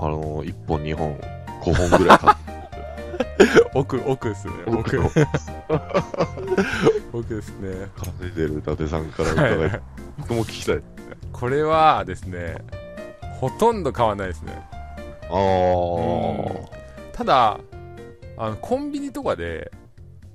[0.00, 1.16] あの、1本、2本、
[1.62, 2.35] 5本ぐらい買っ
[3.74, 4.52] 奥、奥ですね。
[4.66, 5.00] 奥
[7.12, 7.88] 奥ですね。
[7.96, 9.80] 稼いでる伊達さんからはい伺い、
[10.18, 10.82] 僕も聞きたい。
[11.32, 12.56] これはですね、
[13.40, 14.52] ほとんど買わないですね。
[15.28, 16.68] あー。
[17.12, 17.58] ただ、
[18.36, 19.70] あの、コンビニとかで、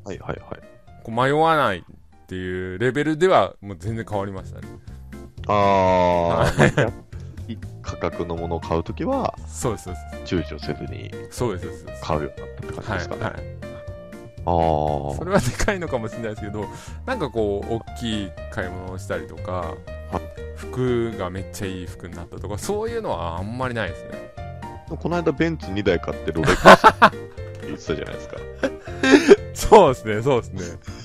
[0.04, 0.60] はいはいはい。
[1.04, 1.84] こう迷わないっ
[2.28, 4.68] ていうレベルではもう全然変わりましたね。
[5.48, 7.11] あー。
[7.82, 9.90] 価格のものを買うときは、そうです、
[10.26, 11.12] 躊躇せずに。
[12.02, 13.22] 買うようになったって感じですかね。
[13.24, 13.44] はい、はい。
[14.46, 15.18] あー。
[15.18, 16.66] それはでかいのかもしれないですけど、
[17.06, 19.76] なんかこう、大きい買い物をしたりとかは、
[20.56, 24.32] 服がめっちゃいい服になったとか、そういうのはあんまりないですね。
[24.90, 26.66] この間ベンツ2台買ってロレックス
[27.66, 28.38] 言ってたじゃないですか。
[29.54, 31.01] そうですね、そうですね。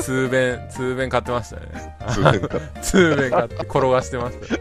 [0.00, 1.96] 通弁、通弁買ってましたね。
[2.08, 2.80] 数年買って。
[2.82, 4.60] 通弁買って転がしてましたよ。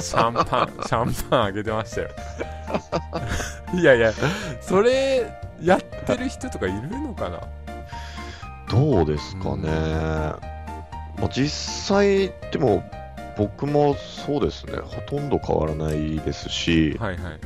[0.00, 2.08] シャンパン、シャンパンあげてましたよ。
[3.74, 4.12] いやいや、
[4.60, 5.30] それ、
[5.62, 7.40] やってる人とかいるのかな？
[8.68, 9.68] どうですかね。
[9.68, 10.56] うん
[11.18, 12.84] まあ、実際、でも、
[13.36, 17.40] 僕もそうですね、ほとんど変わらないですし、はいはい。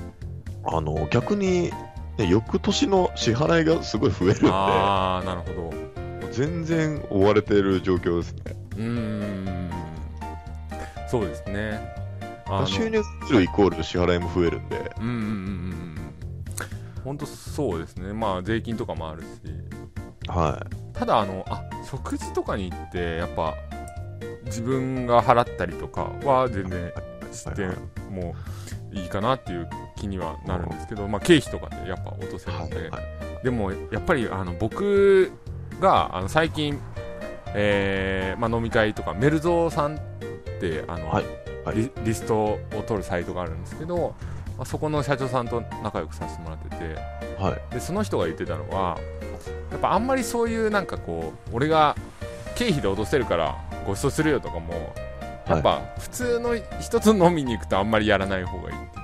[0.64, 1.71] あの逆に、
[2.19, 5.89] ね、翌年の支払いがすごい増えるんで、あー、なるほど。
[6.40, 8.57] 全然追われてる状況ですね。
[8.76, 9.70] うーん。
[11.11, 11.79] そうですね。
[12.66, 15.96] 収入が増えるイコール支払いも増えるんで、うんうんうんうん。
[17.05, 18.14] 本当そうですね。
[18.14, 19.26] まあ、税金とかもあるし。
[20.29, 23.55] はただ、あの、あ、食事とかに行って、やっぱ、
[24.46, 26.90] 自分が払ったりとかは全然
[27.33, 27.76] してはい
[28.11, 28.35] も
[28.92, 32.55] いいかなっていう気にはなるんですけど、まあ、経費とかでやっぱ落とせい。
[32.55, 33.03] るんで、はいはい
[33.42, 35.33] でもやっぱりあの僕
[35.81, 36.79] があの最近、
[37.55, 39.99] えーまあ、飲み会とかメルゾーさんっ
[40.61, 41.25] てあの、はい
[41.64, 41.77] はい。
[41.77, 44.14] リリストを取るサイトがあるんですけど、
[44.57, 46.95] まあ、そこの社長さんと仲良くさせてもらってて
[47.38, 47.75] はい。
[47.75, 48.99] でその人が言ってたのは
[49.71, 51.97] やっぱあんまりそういうなんかこう俺が
[52.55, 54.95] 経費で落とせるからご馳走するよとかも
[55.47, 59.01] やっぱ普通の一つ飲みに行くとあんまりやらない方がいいっていうか。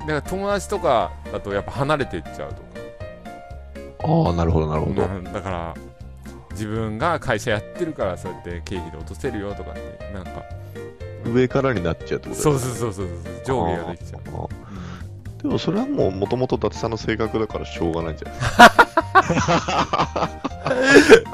[0.00, 2.73] だから友達とかだとやっぱ離れていっちゃうとか
[4.04, 5.04] ああ、なるほど、なるほど。
[5.04, 5.74] うんだから
[6.52, 10.30] 自分が会社やってるからそうやって経費で落とせるよとかってなんか。
[11.26, 14.22] 上からになっちゃうってことですそうそうそうそうそう上下ができちゃう、
[15.42, 18.74] でもそれはもう、もともと伊達さんの性格だからしょうがないんじゃないですか。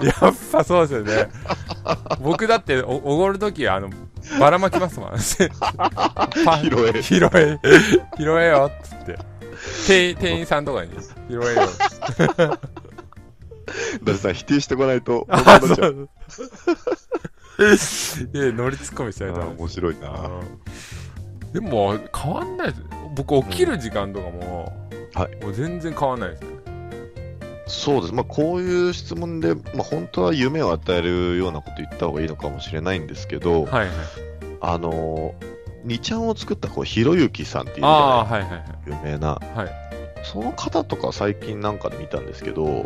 [0.02, 1.28] やっぱそうですよね。
[2.20, 3.90] 僕だっておおごるときあの
[4.38, 5.12] ばらまきますもん。
[5.20, 5.40] 拾
[6.94, 7.02] え。
[7.02, 7.58] 拾え。
[8.18, 8.89] 拾えよって
[9.86, 10.90] 店員さんとかに
[11.28, 11.62] 拾えよ。
[14.02, 16.08] 伊達さん否定してこないと、 あそう。
[18.32, 20.30] いや乗りツッコミしちゃうとあー面白いな。
[21.52, 22.68] でも変わんない。
[22.68, 22.82] です
[23.14, 24.72] 僕起きる時間とかも、
[25.14, 25.44] はい。
[25.44, 26.48] もう全然変わんないですね。
[27.66, 28.14] そうです。
[28.14, 33.88] まあ、こういう質問で、まあ、本当は夢を与えるようなこと言った方がいいのかもしれないんですけど、はいはい。
[34.60, 38.64] あのー、2ちゃんを作ったこうひろゆきさんっていうはいはいない。
[38.86, 39.68] 有名な、はい。
[40.24, 42.84] その方とか最近なんかで見たんですけど、はい。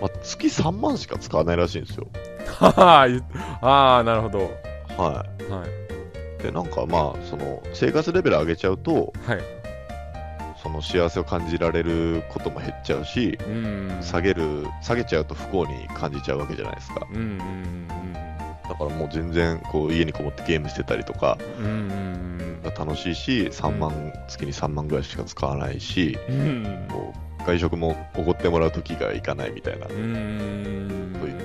[0.00, 2.06] まあ、月3万しか使わないらしいんですよ。
[2.60, 3.06] あ
[3.62, 4.38] あなるほど。
[4.96, 6.40] ははい。
[6.40, 6.42] い。
[6.42, 9.40] で、なんかまあ、その、生活レベル上げちゃうと、はい。
[10.62, 13.98] その幸せを感じられることも減っちゃうし、うん。
[14.00, 17.06] 下げる、下げちゃうと不幸に感じちゃうわけじゃないですか。
[17.12, 18.37] うんうんだ
[18.78, 21.36] からもう全然、こう、家にこもってゲームしてたりとか
[22.62, 26.86] が楽しいし、3万、月に3万ぐらいしか使わないし、うん。
[26.90, 29.94] こう外食もおごってもらう時がいかないみたいな、うん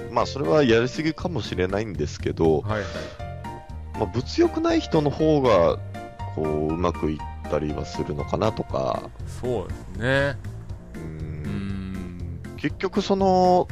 [0.10, 2.84] うまあそれはやりすぎかもしれないんですけど、はいはい。
[4.00, 5.78] まあ、物欲ない人の方が
[6.36, 9.10] こううまくいったりはするのかなとか、
[9.41, 10.38] そうですね。
[10.96, 11.43] ううん。
[11.48, 13.67] ん結局その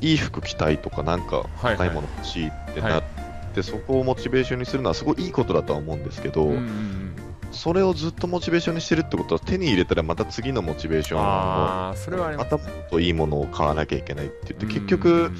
[0.00, 1.90] いい服着たいとかなんかはい高い。
[1.90, 2.50] もの欲しいっ
[2.82, 3.02] てなっ
[3.54, 7.16] て、そこをモチベーションにするのはすごいいいことだとは思うんですけど、うんうんうん。
[7.52, 11.22] それをずっとモチベーションにしてるってことは手に入れたらまた次のモチベーションを
[12.36, 15.36] またもっといいものを買わなきゃいけないって言って結う局ん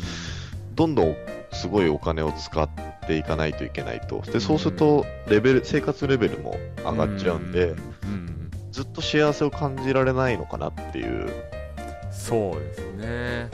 [0.75, 1.17] どんどん
[1.53, 2.69] すごいお金を使っ
[3.07, 4.21] ていかないといけないと。
[4.21, 8.51] でそうするとレベル生活レベルも上がっちゃうんで、うん。
[8.73, 11.31] ずっと幸せを感じられないのかなっていう
[12.11, 13.49] そうですね。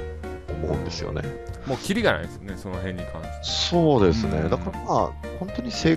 [0.63, 1.23] 思うんですよね。
[1.67, 3.69] もうキリがないですよねその辺に関して。
[3.71, 4.51] そうですね、うん。
[4.51, 5.97] だからまあ本当にせい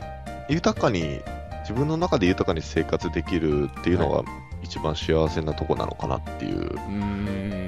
[0.49, 1.21] 豊かに
[1.62, 4.23] 自分の中で豊かに生活できるっていうのが
[4.62, 6.60] 一番幸せなとこなのかなっていう。
[6.60, 7.65] うーん。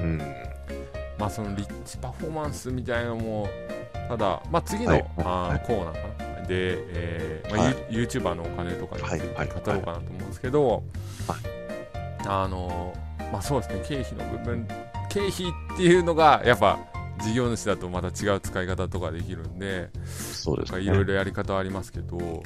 [0.00, 0.18] うん。
[1.18, 3.48] まあそのリッチパフォーマンスみたいなのも
[4.08, 5.04] ただ、まあ、次の、はい。
[5.18, 6.46] あコーナーかな。
[6.46, 7.76] で、えーまあはい。
[7.90, 9.48] ユ YouTuber のお金とかについてはい。
[9.48, 10.82] 語ろうかなと思うんですけど、はい。
[12.26, 12.94] あの
[13.32, 13.82] まあそうですね。
[13.84, 14.68] 経費の部分
[15.08, 16.78] 経費っていうのがやっぱ
[17.22, 20.80] 事業主だとまた違う使い方とかできるんでそうですね。
[20.82, 22.42] いろいろやり方はありますけど、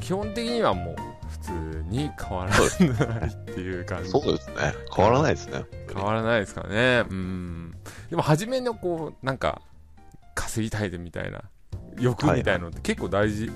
[0.00, 0.96] 基本的にはもう
[1.30, 1.52] 普通
[1.88, 4.56] に変わらないっていう感じそうですね。
[4.94, 5.64] 変わらないですね。
[5.96, 7.74] 変わらないですからねうん
[8.10, 9.62] でも初めのこうなんか
[10.34, 11.42] 稼ぎたいでみたいな
[11.98, 13.50] 欲みたいなのって結構大事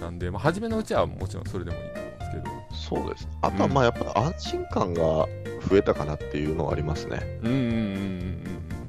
[0.00, 3.28] なんで、まあ、初めのうちはもちろんそれでもいいと思うんですけどそうです。
[3.42, 5.28] あとはまあやっぱり安心感が増
[5.78, 7.20] えたかなっていうのはありますね。
[7.42, 8.44] うんうんうんうん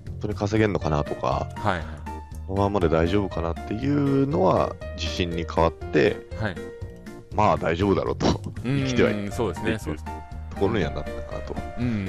[0.05, 1.81] 本当に稼げるのかなとか、うんはい。
[2.47, 6.51] このままで大丈夫かなっていうのは自信に変わって、はい。
[6.51, 6.55] はい
[7.35, 8.27] まあ大丈夫だろうと
[8.63, 10.05] 生きてはいるうんそうですねそうです。
[10.51, 11.55] ところにはなったかなと。
[11.79, 12.05] うんうんうん。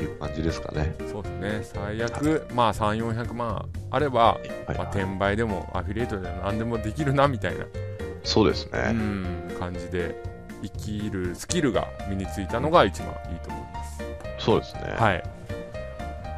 [0.00, 0.94] いう感じですかね。
[1.10, 1.60] そうですね。
[1.64, 4.48] 最悪まあ3400万あれば、はい
[4.78, 7.66] まあ、転売でもアフィリエイトでも何でもできるなみたいな。
[8.22, 8.92] そうですうね。
[8.92, 10.14] ん感じで
[10.62, 14.02] 生きるスキルが身についたのが一番いいと思います
[14.38, 14.94] そうですね。
[14.98, 15.22] はい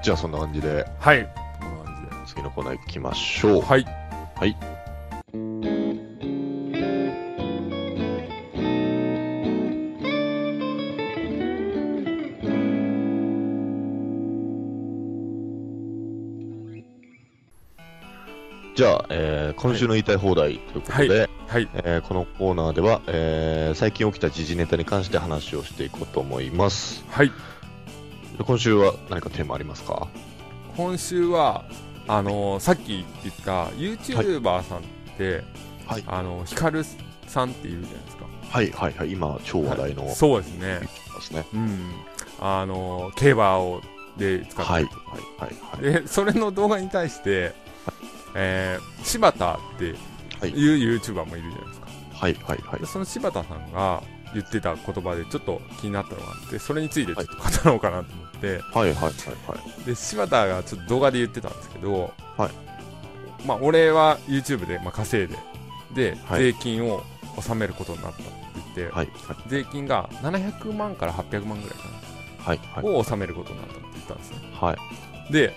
[0.03, 1.29] じゃあそんな感じではい
[1.61, 3.61] こんな感じで次のコーナー行きましょう。
[3.63, 3.85] はい。
[4.37, 4.57] はい。
[18.77, 21.31] じゃあ、えー今週の言いたい放題ということで、はい。
[21.75, 27.05] えーこのコーナーでは、えー最近起きた時事ネタに関して話をしていこうと思います。
[27.09, 27.33] はい。
[28.39, 30.09] で今週は何かテーマありますか？
[30.77, 31.65] 今週は、
[32.07, 34.83] あのーさっき言った YouTuber さんっ
[35.19, 35.43] て、
[35.87, 36.85] はいあの、ヒカル
[37.27, 38.27] さんっていうじゃないですか。
[38.49, 40.81] はいはいはい、今超話題の、はいそうですね。
[40.81, 40.89] で
[41.21, 41.45] すね。
[41.53, 41.91] うん。
[42.41, 43.81] あのー競馬を、
[44.17, 44.85] で使ったはい。
[44.85, 44.93] はい
[45.43, 45.49] は
[45.81, 46.03] いはい。
[46.03, 47.53] で、それの動画に対して、
[48.35, 49.99] えー、柴田っては
[50.47, 50.51] い。
[50.51, 51.87] いう YouTuber もいるじゃないですか。
[52.13, 52.81] はいはいはい。
[52.81, 52.87] で。
[52.87, 54.03] その柴田さんが
[54.35, 59.11] 言ってた言葉でちょっと気になったのがあって、それについてちょっと語ろうかなと思って、はいはいはいは
[59.83, 59.85] い。
[59.85, 63.47] で柴田がちょっと動画で言ってたんですけど、はい。
[63.47, 65.37] まあ、俺は YouTube で、まあ、稼いで
[66.13, 66.43] で、はい。
[66.43, 67.03] 税金を
[67.37, 68.33] 納めることになったって
[68.77, 69.09] 言って、はい
[69.49, 71.89] 税金が700万から800万ぐらいか
[72.39, 72.85] はいはい。
[72.85, 74.39] な、を納めることになったって言ったんですね。
[74.53, 74.75] は
[75.29, 75.33] い。
[75.33, 75.55] で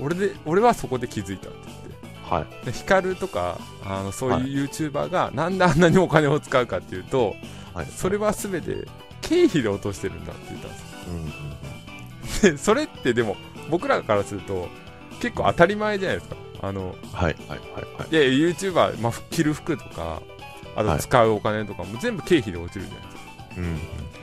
[0.00, 1.87] 俺で俺はそこで気づいたって言って
[2.28, 2.66] はい。
[2.66, 7.36] でヒカルとかあのそういう YouTuber がなんであんなにお金を使うかっていうと、
[7.74, 7.86] はい。
[7.86, 8.86] それは全て
[9.20, 10.86] 経費で落としてるんだって言ったんですよ。
[11.08, 13.36] うんうんでそれってでも
[13.70, 14.68] 僕らからすると
[15.20, 16.36] 結構当たり前じゃないですか。
[16.60, 17.58] あのはいはいはい
[17.98, 18.12] はい。
[18.12, 20.22] いやいや YouTuber、まあ、着る服とか
[20.76, 21.00] あとはい。
[21.00, 23.17] 使うお金とかも全部経費で落ちるじゃないですか、うん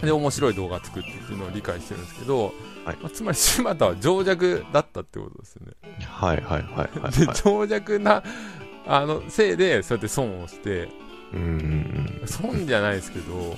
[0.02, 2.54] で面白い動画作ってっていうのを理解してるんですけど、
[2.86, 5.74] はいまあつまり柴田は情弱だったってことですよね、
[6.06, 7.36] はいはいはいはいではい。
[7.36, 8.24] 情弱な
[8.86, 10.89] あのせいでそうやって損をして
[11.34, 13.56] うんうん損じゃないですけど、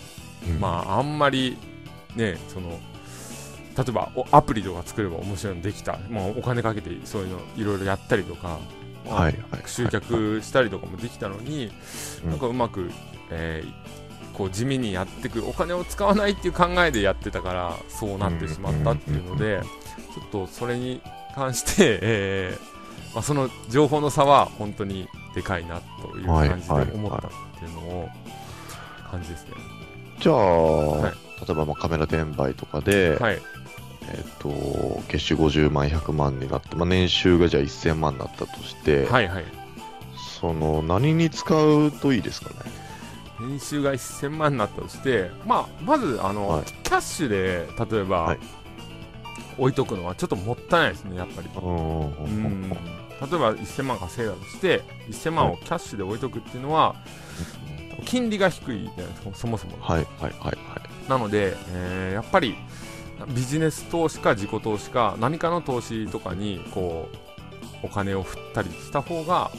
[0.48, 0.60] うん。
[0.60, 1.58] まああんまり
[2.16, 2.80] ねその
[3.78, 8.60] 例えばおアプリとか作れば面白いのできた、まあ、お金かけてそういうのいろいろやったりとか、
[9.06, 9.62] まあはいはい。
[9.68, 11.72] 集客したりとかもできたのに、
[12.24, 12.90] うんなんかうまく、
[13.30, 14.07] えー
[14.38, 19.62] こう地味にやっていくお金を使わないっていう考えでやってたからそうなってしまったっていうので、
[20.14, 21.02] ちょっとそれに
[21.34, 28.10] 関して、 えーまあ、その情報の差は本当にでかいなという感じではい思ったっていうのを
[29.10, 29.54] 感じですね。
[30.20, 33.40] じゃあ、はい例えばまあカメラ転売とかで、はい、
[34.12, 34.50] えっと、
[35.08, 39.46] 月収50万、100万になって、まあ、年収がじゃあ1000万になったとして、はい、はい。
[40.40, 42.72] その何に使うといいですかね？
[43.40, 46.66] 年収が1000万になったとして、まあ、まずあの、はい。
[46.66, 48.40] キャッシュで例えば、はい。
[49.58, 51.48] 置いとくのはちょっともったいないですねやっぱり。
[51.48, 56.96] 例えば1000万稼いだとして1000万をキャッシュで置いとくっていうのは
[58.06, 59.78] 金利が低いじゃないですかそもそも。
[59.82, 61.10] はいはいはいはい。
[61.10, 62.56] なので、えーやっぱり
[63.30, 67.10] ビジネス投資か自己投資か何かの投資とかにこ
[67.84, 69.52] うお金を振ったりした方が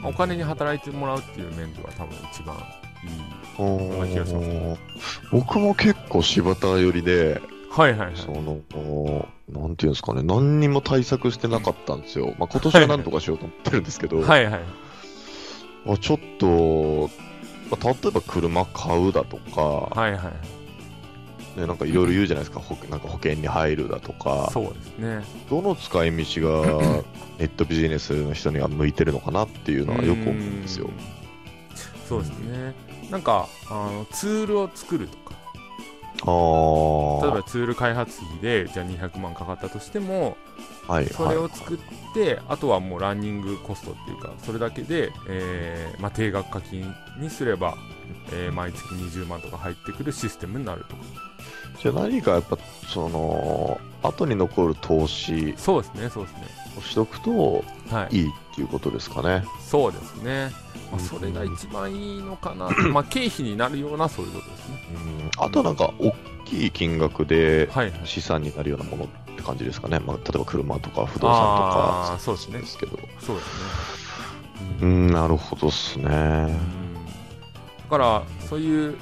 [0.00, 2.56] まあお金に働いてもらうっていう面では多分一番
[3.06, 4.76] いいお気がしますー
[5.30, 7.40] 僕も結構柴田寄りで、
[7.70, 8.16] はいはいはい。
[8.16, 12.34] その、おなんていうんですかね、何にも対策してなかったんですよ。
[12.38, 14.60] まあ今年は何とかしようと思ってるんですけど、はいはい。
[15.84, 17.10] まあちょっと、
[17.70, 20.32] まあ、例えば車買うだとか、はいは
[21.56, 21.60] い。
[21.60, 25.24] ね、なんかいろいろ言うじゃないですか、ほなんか保険に入るだとか、そうですね。
[25.48, 27.02] どの使い道が
[27.38, 30.86] ネットビジネスの人には向いてるのかなっていうのはよく思うんですよ。
[30.86, 30.88] う。
[30.88, 30.92] ん。
[32.08, 35.36] そうですねなんかあのツールを作るとか。
[36.16, 40.38] 例えばツール開発費でじゃあ200万かかったとしても
[40.88, 41.78] はいそれを作っ
[42.14, 47.76] て、あとはもうランニングコストっていうかそれだけで、えーまあ、定額課金にすれば、
[48.32, 51.02] えー毎月20万とか入ってくるシステムになるとか。
[51.82, 52.56] じゃあ何かやっぱ、
[52.88, 56.46] その、後に残る投資そうですねそうですね。
[56.78, 58.16] をしとくとはい。
[58.16, 59.44] いいっていうことですかね。
[59.60, 60.50] そうですね、
[60.90, 61.00] まあ、うん。
[61.00, 62.70] それが一番いいのかな。
[62.90, 64.78] まあ経費になるようなそういうことですね。
[65.38, 65.44] うん。
[65.44, 66.14] あとなんか、大
[66.46, 68.00] きい金額ではいはい。
[68.04, 69.98] 資産になるようなものって感じですかね。
[69.98, 72.60] まあ、例えば車とか不動産とか、そうですね。
[72.60, 72.98] ですけど。
[73.20, 73.62] そうですね、
[74.80, 76.06] ううんん、なるほどっすね。
[76.06, 76.54] うん。
[77.04, 77.10] だ
[77.90, 78.96] からそういう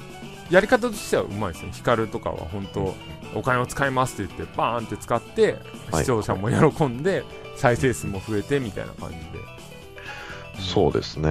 [0.49, 1.71] やり方としてはうまいですね。
[1.71, 2.93] 光とかは本当
[3.33, 5.55] お金を使いますって言ってバーンって使って
[5.91, 6.03] はい。
[6.03, 7.23] 視聴者も喜んで
[7.55, 9.21] 再生数も増えてみたいな感じで。
[10.59, 11.29] そうですね。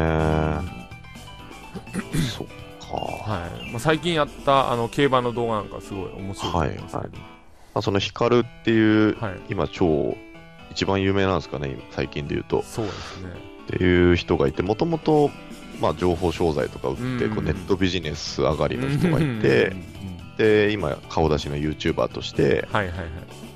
[2.37, 2.47] そっ
[2.81, 2.97] か。
[2.97, 3.71] はい。
[3.71, 6.99] まあ、最近やったあの競馬の動画なんかすごい面白いと思いますけど。
[6.99, 7.09] はい
[7.75, 9.41] まあ、その光っていう、はい。
[9.51, 10.17] 今超、
[10.71, 12.63] 一番有名なんですかね、今最近で言うと。
[12.63, 13.31] そうですね。
[13.65, 15.31] っていう人がいて、もともと、
[15.81, 17.35] まあ、情報商材とか売って、うん。
[17.35, 19.43] こうネットビジネス上がりの人がいうん。
[19.43, 20.37] てうん、うん。
[20.37, 23.09] で、今、顔出しの YouTuber として、はいはいはい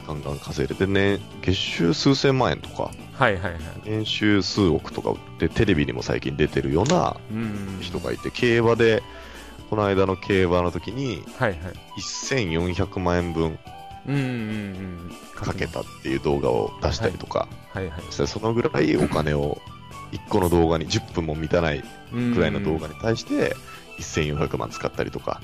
[0.09, 3.61] ガンガン稼いでて、ね、月収数千万円とか、はいはいはい。
[3.85, 7.79] 年収数億とか売って、テレビにも最近出てるようなうん。
[7.83, 9.03] 人がいて、競馬で、
[9.69, 11.59] この間の競馬の時に、はいはい。
[12.01, 13.59] 1400万円分
[15.35, 19.61] かけたっていう動画を出したりとか、はいはいそしてそのぐらいお金を
[20.13, 21.83] 1個の動画に10分も満たない
[22.35, 23.55] くらいの動画に対して
[23.99, 25.43] 1400万使ったりとか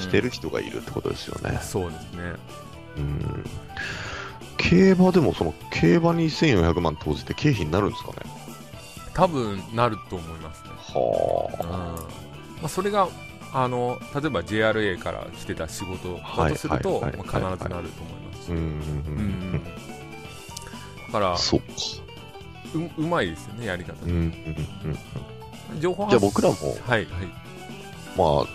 [0.00, 1.60] してる人がいるってことですよね。
[1.62, 2.32] そうですね
[2.96, 3.44] うん。
[4.56, 8.16] 競馬でもその競馬に1400万投じて経費になるんですかね？
[9.14, 10.70] 多分なると思いますね。
[10.76, 11.68] はうん。
[12.62, 13.08] まあ、それが
[13.52, 18.44] あの例えば JRA から来てた仕事だとすると、はいはいはいまあ必ずなると思います。
[18.46, 19.60] し、うんうん
[21.12, 21.66] だからそうか。
[22.74, 27.06] ううまいですよねやり方、うんうんうん情報じゃあ僕らもはい
[28.16, 28.46] まあ、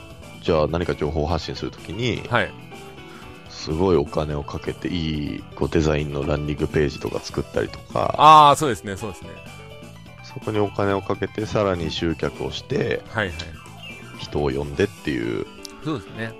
[0.44, 2.52] じゃあ何か情報発信するときに、はいはい
[3.68, 9.30] すごいお金をかけていいこうデザインのランニングページとか作ったりとか、ああそうですねそうですね。
[10.24, 13.36] そこにお金をかけてさらに集客をしてはいはい。
[14.20, 15.46] 人を呼んでっていう。
[15.84, 16.32] そうですね、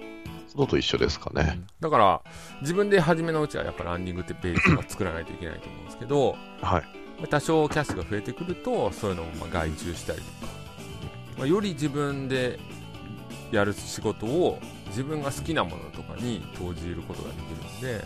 [0.56, 1.60] のと一緒ですかね。
[1.82, 2.22] だから
[2.62, 6.82] 自分で初めのうちはやっぱランニングってページとか作らないといけないと思うんですけどはい。
[7.20, 10.54] まあ多少キャッシュが増えてくるとそういうのをまあ外注したりとか、
[11.40, 12.58] まあ、より自分で
[13.52, 18.06] やる仕事を自分が好きなものとかに投じることができるんで、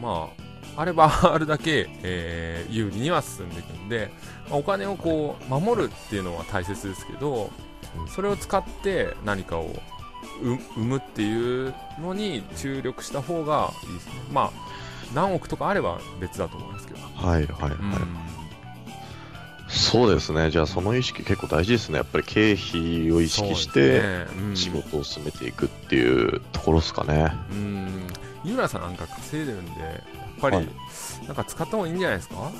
[0.00, 0.28] ま
[0.76, 4.10] ああれば あるだけ、えー有利には進んでいくんで、
[4.48, 7.50] まあお金をこう守るっていうのは大切ですけど
[7.98, 9.74] うんそれを使って何かを
[10.42, 14.12] 生生むっていうのに注力した方がいいですね。
[14.32, 14.50] まあ
[15.14, 17.72] 何億とかあれば別だと思いますけど、はいはいはい。
[17.72, 18.37] うん
[19.68, 20.50] そうですね。
[20.50, 21.96] じゃあその意識結構大事ですね。
[21.98, 24.02] やっぱり経費を意識して
[24.54, 27.32] 仕事を進めていくっていうところですかね。
[27.50, 28.06] うん
[28.44, 30.68] 井浦さんなんか稼いでるんでやっぱり、はい
[31.26, 32.50] なんか使った方がいいんじゃないですか？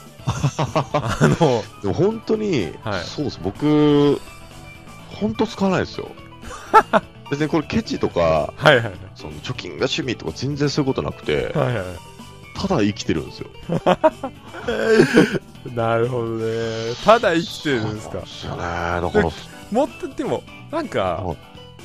[0.93, 3.41] あのでも本当に、はいそうです。
[3.43, 4.21] 僕、
[5.09, 6.09] 本当使わないですよ。
[7.31, 8.21] 別にこれケチとか、
[8.57, 11.85] はいはいはいその貯金が趣味とか全然そういうことなくて、はいはい
[12.61, 13.49] ただ生きてるんですよ。
[15.75, 16.47] なるほどね
[17.05, 18.57] ただ生きてるんですかそうなんですよね。
[18.57, 19.31] だから、
[19.71, 21.37] もっとでもなんかはい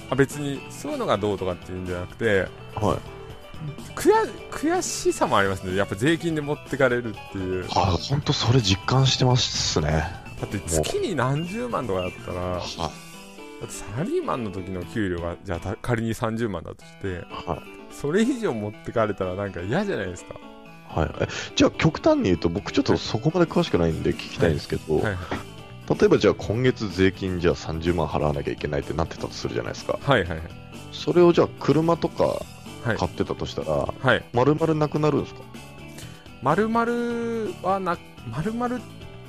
[0.10, 2.98] あ別にそういうのがどうとかっていうんじゃなくてはい。
[3.96, 4.12] 悔
[4.52, 10.04] 悔しさもありますねやっぱ税金で持ってかれるっていうだあ、本当それ実感してますね。
[10.46, 12.62] って月に何十万とかだったらだはっ
[13.66, 17.62] てサラリーマンの時の給料がじゃあた仮に30万だとしてはい。
[17.94, 20.36] それ以上持ってかれたらなんか嫌じゃないですか。
[20.96, 21.12] はい。
[21.22, 25.16] えじゃあ、極端に言うと、僕ちょっとそこまで詳しくないんで聞きたいんですけど、はいはい。
[26.00, 30.00] 例えばじゃあ今月税金じゃあ30万払わなきゃいけないってなってたとするじゃないですか。
[30.02, 30.40] はいはいはい。
[30.94, 33.72] それをじゃあ車とかはい買ってたとしたら、
[34.02, 34.24] はい。
[34.34, 35.42] 丸々なくなるんですか？
[36.42, 37.98] まるまるはな、
[38.30, 38.80] まるまる、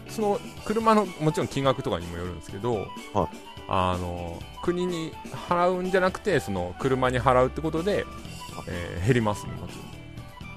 [0.08, 3.28] その、車の、もちろん金額とかにもよるんですけど、はい
[3.68, 5.12] あの、国に
[5.48, 8.04] 払うんじゃなくて、その、車に払うってことで、
[8.68, 9.83] えー減りますね、もちろん。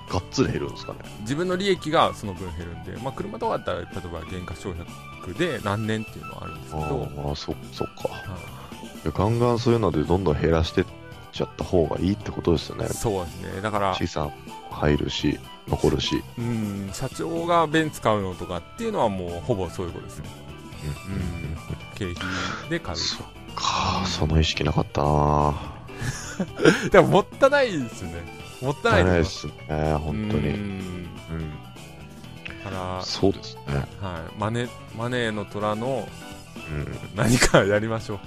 [0.10, 1.00] がっつり減るんですかね。
[1.22, 8.10] 自分の利益がその分減るんで、まあ、車とかだったら、例えば減価償却で何年っていうのはあるんですけど、ああ、そそっか。
[8.10, 8.58] はい
[9.08, 10.86] やガンガンそういうのでどんどん減らしてっ
[11.32, 12.88] ちゃった方がいいってことですよね。
[12.88, 13.62] そうですね。
[13.62, 14.32] だから、資産
[14.70, 16.24] 入るし、残るし。
[16.38, 20.30] うん、社長がベンツ買うのとかっていうのはもうほぼそういうことですね。
[21.08, 21.58] うん。
[21.96, 22.98] 経費で買う。
[22.98, 25.54] そっか、その意識なかったな
[26.92, 28.37] でももったいないですよね。
[28.62, 29.54] もったいないでですすね、
[29.96, 30.50] 本当に。
[30.50, 31.68] ううん
[32.70, 33.76] から、そうですね。
[34.02, 34.40] はい。
[34.40, 36.08] マネ、マネーの虎の
[36.70, 38.20] うん、何かやりましょう。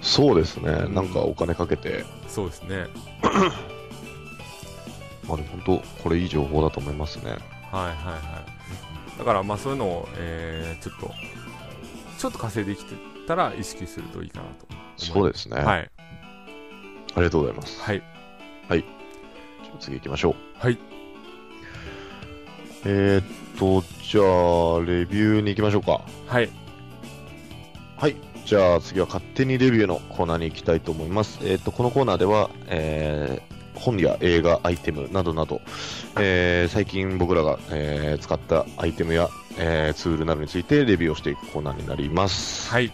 [0.00, 2.86] そうですね、うんなんかお金かけて、そうですね。
[5.28, 7.30] まあ、でも本当、これいい情報だと思いますね。
[7.30, 8.44] はいはいは
[9.14, 9.18] い。
[9.18, 11.14] だからまあそういうのを、えー、ちょっと、
[12.18, 12.94] ちょっと稼いできて
[13.28, 14.66] たら意識するといいかなと。
[14.96, 15.60] そうですね。
[15.60, 15.90] はい。
[17.14, 17.80] ありがとうございます。
[17.80, 18.02] はい。
[18.70, 18.99] じゃあ
[19.80, 20.34] 次行きましょう。
[20.58, 20.78] はい。
[22.84, 23.24] えー、っ
[23.58, 26.00] と、じゃあ、レビューに行きましょうか。
[26.26, 26.48] はい。
[27.96, 28.16] はい。
[28.46, 31.38] じゃあ次は勝手にレビューのコーナーに行きたいと思います。
[31.42, 35.62] えーっと、このコーナーでは、えー本や映画、アイテムなどなど、
[36.18, 39.28] えー最近僕らが、えー使ったアイテムや、
[39.58, 42.70] えーツールなどについてレビューをしていくコーナーになります。
[42.70, 42.92] はい。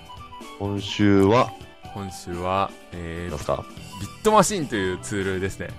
[0.59, 1.51] 今週は、
[1.95, 3.65] 今週は、えー、何ですか？
[4.01, 5.71] ビットマシンというツールですね。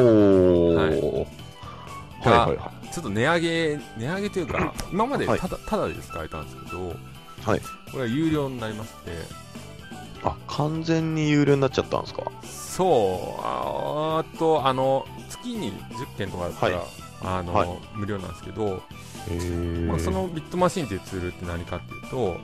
[0.00, 0.74] おー。
[0.74, 1.00] はい。
[2.28, 5.40] はいはいはちょっと値上げ、値上げというか、今まではい。
[5.40, 6.94] ただ、ただで使えたんですけど、
[7.42, 7.60] はい。
[7.60, 9.14] これは有料になりまして、い。
[10.22, 12.22] あ、完全に有料になっちゃったんですか？
[12.44, 16.86] そう、ああと、あの、月に10件とかだったら、はい。
[17.22, 17.68] あの、はい。
[17.94, 18.82] 無料なんですけど、
[19.88, 22.36] まあ、そのビットマシンというツールって何かっていうと、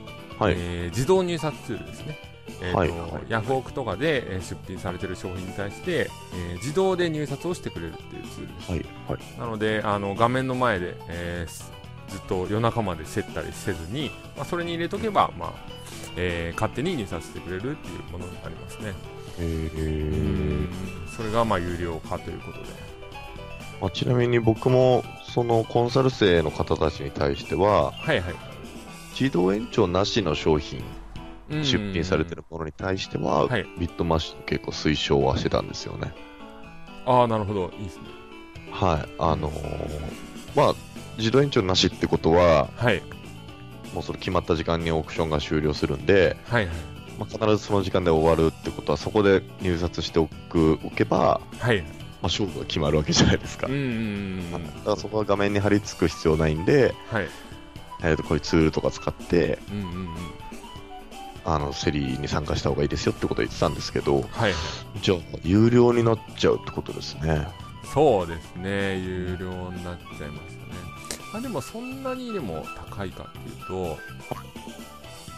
[0.43, 0.55] はい。
[0.57, 2.17] えー自動入札ツールですね。
[2.61, 8.71] えーとはいはいヤフオクとかでえー出品されてる商品に対して、えー自動で入札をしてくれるっていうツールです。
[8.71, 8.85] はい。
[9.07, 9.39] はい。
[9.39, 11.71] なのであの画面の前で、えーす
[12.09, 15.53] ずっと夜中まで競ったりせずに、まあ、それに入れとけば、まあ
[16.17, 18.93] えー勝手に入札してくれるっていうものになりますね。
[19.39, 19.83] へうー
[20.65, 20.69] ん
[21.07, 22.65] それがまあ有料化ということで。
[23.79, 28.35] まあ、ちなみに僕も、そのコンサル生の方たちに対しては、はいはい。
[29.19, 30.85] 自動延長なしの商品、うん
[31.63, 36.13] 出品されてるものに対しては、はいビットマシン結構推奨はしてたんですよね。
[37.05, 37.71] ああ、なるほど。
[37.77, 38.03] いいですね。
[38.71, 39.09] はい。
[39.19, 40.75] あのーまあ、
[41.17, 43.01] 自動延長なしってことは、はい。
[43.93, 46.75] もうその決まった時間にオークションが終了するんで、はいはい。
[47.19, 51.81] まあ、必ずその時間で終わるってことは、そこで入札しておくおけば、はい。
[51.81, 53.67] まあ、勝負が決まるわけじゃないですか。
[53.67, 54.51] うんうんうんうん。
[54.51, 57.27] だからそこは画面に貼り付く必要ないんで、はい。
[58.03, 60.15] えー、とこういうツールとか使って、うんうんうん。
[61.45, 64.53] あの、セリに参加した方がいいですよってことを言ってたんですけど、はい。
[65.01, 67.47] じゃあ、有料になっちゃうってことですね。
[67.93, 70.71] そうですね、有料になっちゃいましたね。
[71.33, 73.97] まあ、でもそんなにでも高いかっていうと、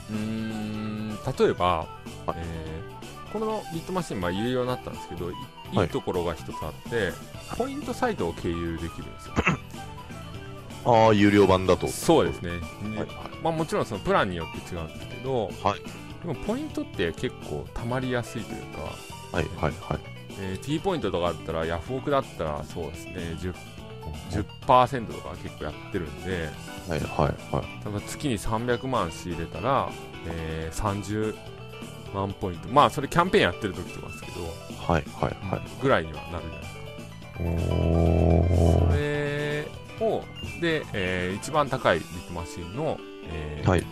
[0.09, 1.87] うーん、例えば、はい
[2.35, 2.93] えー
[3.33, 7.11] このビットマシン、まあ、有料になったんですけど、いいはいいところが一つあって、
[7.57, 9.33] ポイントサイトを経由できるんですよ。
[10.85, 11.87] ああ、有料版だと。
[11.87, 12.51] そうですね。
[12.91, 13.07] ではい
[13.43, 15.81] まあ、もちろんそのプランによって違うんですけど、はい
[16.25, 18.81] でもポイントって結構たまりやすいというか、
[19.37, 19.99] はい、はい、はい。
[20.39, 23.53] えー T ポイントとかあったら、ヤフオクだったらそうですね、10
[24.31, 26.49] 10%とか結構やってるんで、
[26.87, 27.83] はい、はい、はい。
[27.83, 29.89] だから月に300万仕入れたら、
[30.27, 31.35] えー30
[32.13, 34.41] 万ポイント、まあそれキャンペーンやってる時とかですけど、
[34.77, 35.61] はい、はい、はい。
[35.81, 36.83] ぐらいにはなるじゃないですか。
[37.39, 39.22] おそれ
[39.99, 40.23] を、
[40.61, 42.97] で、えー一番高いビットマシンの、
[43.29, 43.85] えーはい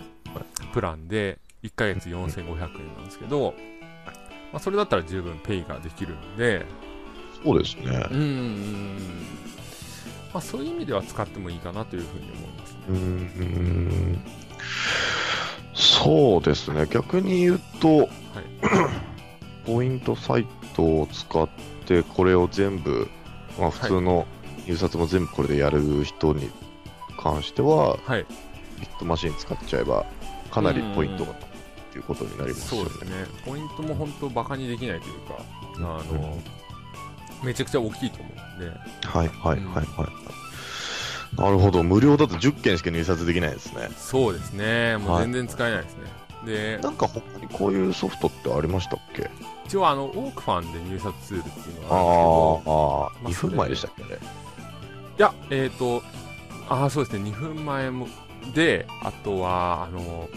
[0.73, 3.53] プランで1ヶ月4500円なんですけど、
[4.53, 6.65] まあ、それだったら十分ペイができるんで、
[7.43, 7.83] そうですね。
[7.87, 8.97] うーん、
[10.33, 12.79] まあ、そういう意味では使ってもいいかなというふうに思いますね。
[12.89, 14.21] うーん。
[15.73, 16.85] そうですね。
[16.89, 18.09] 逆に言うと、
[19.65, 20.45] ポイントサイ
[20.75, 21.49] トを使っ
[21.85, 23.09] て、これを全部、
[23.59, 24.27] まあ、普通の
[24.71, 26.49] 入札も全部これでやる人に
[27.17, 28.25] 関しては、はい、
[28.79, 30.05] ビットマシン使っちゃえば、
[30.49, 31.35] かなりポイントがっ
[31.91, 32.89] ていうことになりますよね。
[32.89, 35.43] そうですね、ポイントも本当、バカにできないというか、
[35.75, 36.39] あの
[37.43, 38.71] めちゃくちゃ大きいと思うんで、
[39.07, 39.81] はいはいはいは
[41.33, 41.35] い。
[41.35, 41.83] なるほど。
[41.83, 43.89] 無料だと10件しか入札できないですね。
[43.97, 46.03] そうですね、もう全然使えないですね。
[46.45, 49.29] で、なんか他にこういうソフトってありましたっけ？
[49.65, 51.95] 一応あの、オークファンで入札ツールっていうのが
[53.07, 54.09] あるんですけど、ああ、まあ2分前でしたっけね。
[55.17, 56.03] いや、えっ、と、
[56.69, 58.07] ああ、そうですね、2分前も、
[58.53, 60.29] で、あとは、あの、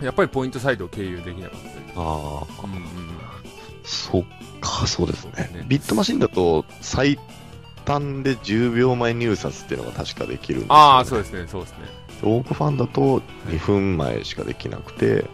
[0.00, 2.82] やっぱりポイントサイトを経由できなかったりああ、うんうん、
[3.84, 4.24] そっ
[4.60, 7.18] か、そうですねねビットマシンだと最
[7.84, 10.80] 短で10秒前入札っていうのが確かできるんですよ、ね。
[10.80, 11.78] ああ、そうですね、そうですね。
[12.22, 15.24] オークファンだと2分前しかできなくて、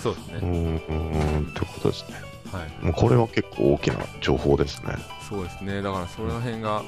[0.00, 0.34] そうですね。
[0.34, 2.16] うーん、うーんってことですね。
[2.52, 2.84] はい。
[2.84, 4.94] もうこれは結構大きな情報ですね。
[5.28, 5.80] そうですね。
[5.80, 6.82] だからその辺が、や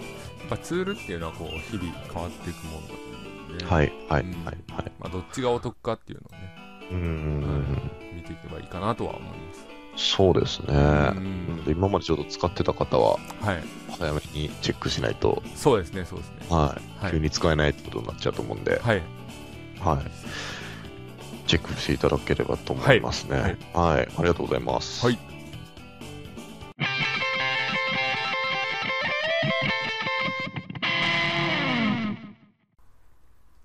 [0.44, 3.02] っぱツールっていうのはこう、日々変わっていくものだと思
[3.50, 4.92] うんで、はい、はい、うんはい、はい。
[5.00, 6.54] まあ、どっちがお得かっていうのをね、
[6.90, 9.66] うーん、見ていけばいいかなとは思います。
[9.96, 10.74] そうですね。
[10.74, 13.62] うん今までちょっと使ってた方は、はい。
[13.98, 16.36] 早めにチェックしないと、そうですね、そうですね。
[16.50, 19.02] はい、はい急に使えないってことになっちゃうと思うんで、はい。
[19.80, 20.10] はい。
[21.46, 23.56] チェックしていただければと思いますね。
[23.72, 24.08] はい。
[24.18, 25.06] ありがとうございます。
[25.06, 25.18] はい。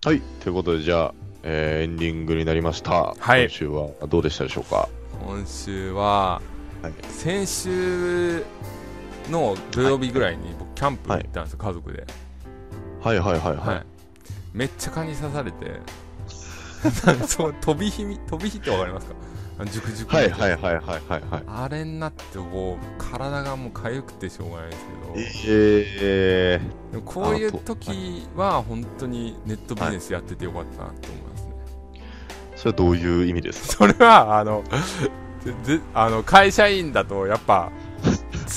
[0.05, 0.21] はい。
[0.41, 3.13] ということで、じゃあ、えーエンディングになりました。
[3.19, 4.87] はい今週はどうでしたでしょうか？
[5.25, 6.41] 今週は、
[6.81, 8.43] はい先週
[9.29, 12.05] の土曜日ぐらいに僕キャンプ行ったんですよ、家族で、
[13.01, 13.57] はいはいはいはい。
[13.57, 13.85] はい
[14.53, 15.79] めっちゃ蚊に刺されて
[17.27, 19.13] そう飛び火み飛び火ってわかりますか？
[19.59, 21.21] あのジュクジュクはいはいはいはいはい。
[21.29, 21.43] はい。
[21.47, 24.85] あれになってこう体がもう痒くてしょうがないんです
[25.43, 26.61] けえ
[26.93, 33.85] どでもこういう時は本当にネットビジネスやっててよかったなって思いますね、ー、それはどういう意味ですか？
[33.85, 34.63] それはあの
[35.93, 37.71] あの会社員だとやっぱ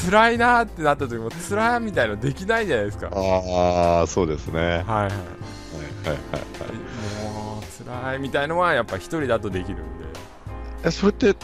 [0.08, 3.08] 辛いなってなった時も辛いみたいのできないじゃないですか。
[3.12, 4.60] ああ、そうですね。
[4.60, 4.86] はいはい。
[4.86, 5.16] はいはいはいは
[6.70, 7.24] い。
[7.24, 10.01] もう辛いみたいのはやっぱ一人だとできるんで
[10.84, 11.34] え、それって、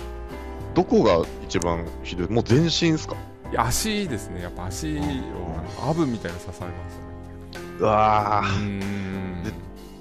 [0.74, 2.28] どこが一番ひどい？
[2.28, 3.16] もう全身ですか？
[3.56, 4.42] 足ですね。
[4.42, 5.02] やっぱ足を
[5.90, 6.76] アブみたいな刺されま
[7.80, 8.84] うわしたねうー
[9.40, 9.42] ん。
[9.44, 9.50] で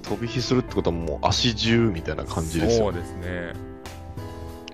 [0.04, 3.54] 飛び火するってことはもう足中みたいな感じですよそうですね。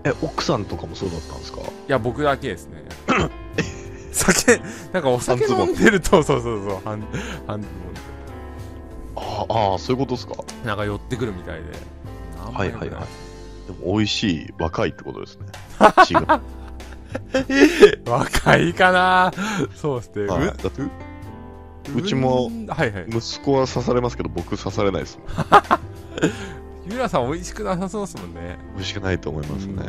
[0.05, 1.61] え、奥さんとかもそうだったんですか？
[1.61, 2.84] いや僕だけですね。
[4.11, 4.59] 酒
[4.91, 7.01] なんかお酒飲んでるとそうそうそう半
[7.47, 7.68] 半ズ
[9.16, 10.34] あーあー、そういうことですか？
[10.36, 11.64] ボンなんか寄ってくるみたいで。
[12.38, 13.05] はいはいはい。
[13.68, 15.45] でも美味しい、若いってことですね。
[16.05, 16.41] 血が。
[18.05, 19.32] 若いかな
[19.76, 20.82] そうですね、はいだって
[21.95, 25.28] うちもうんはいはい息子は刺されますけど、僕刺されないですもん。
[26.91, 29.84] ゆらさん美味しくなさそうですもんね美味しくないと思いますね。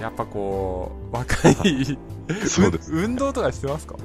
[0.00, 1.98] やっぱこう若い
[2.48, 2.92] そうです。
[2.92, 3.96] 運動とかしてますか？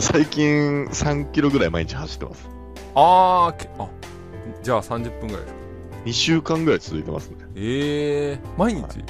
[0.00, 2.48] 最近3キロぐらい毎日走ってます。
[2.94, 3.86] あーけあ
[4.62, 5.60] じゃあ30分ぐらいですか
[6.06, 7.36] 2週間ぐらい続いてますね。
[7.56, 9.04] ええー、毎日、はい。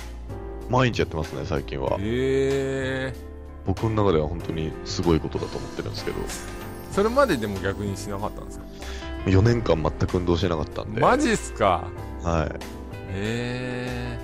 [0.68, 1.96] 毎日やってますね、最近は。
[2.00, 3.32] ええ
[3.66, 6.24] 僕の中では本当にすごいことだと思ってるんですけど、ー、
[6.92, 8.64] それまででも逆にしなかったんですか
[9.26, 11.84] ？4年間全く運動してなかったんで、マジっすか？
[12.22, 12.50] はい。
[13.14, 14.18] え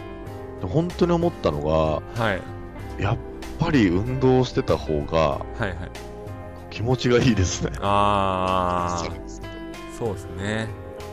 [0.60, 2.34] で本当に思ったのが、えー、は
[2.98, 3.02] い。
[3.02, 3.16] やっ
[3.60, 5.74] ぱり運動してた方がはいはい。
[6.70, 7.70] 気持ちがいいですね。
[7.80, 9.04] ああ
[9.98, 10.68] そうですね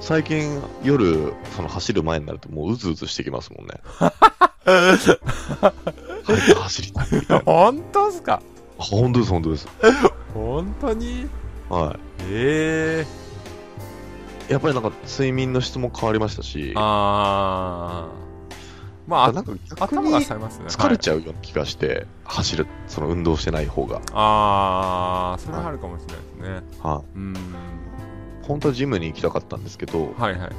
[0.06, 3.82] 最近夜、その走る前になるともううずうずしてきますもんね。
[4.64, 7.44] 早く走りたいみたいな。
[7.44, 8.40] 本当っすか？
[8.78, 9.68] あ本当です、本当です。
[10.32, 11.28] 本当に？
[11.70, 11.98] は
[12.30, 13.04] え
[14.48, 14.52] えい。
[14.52, 18.14] やっぱりなんか睡眠の質も変わりましたし、ああ
[19.08, 24.02] まあなんか逆頭がに冴えますね疲れはいちゃうような気がして、走る、その運動してない方が。
[24.14, 27.18] ああそれはあるかもしれないですねはい。
[27.18, 27.34] うん
[28.48, 30.52] 本当はジムに行きたかったんですけど、はいはいはい。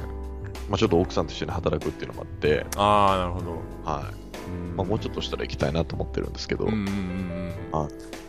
[0.68, 3.50] まあ、ちょっと奥さんと一緒に働くっていうのもあって、ああなるほど。
[3.84, 4.50] はい。
[4.50, 4.76] うん。
[4.76, 6.84] まあ、もうちょっとしたら行きたいなと思ってるんですけど、うんうんうん
[7.72, 7.80] うん。
[7.80, 7.88] は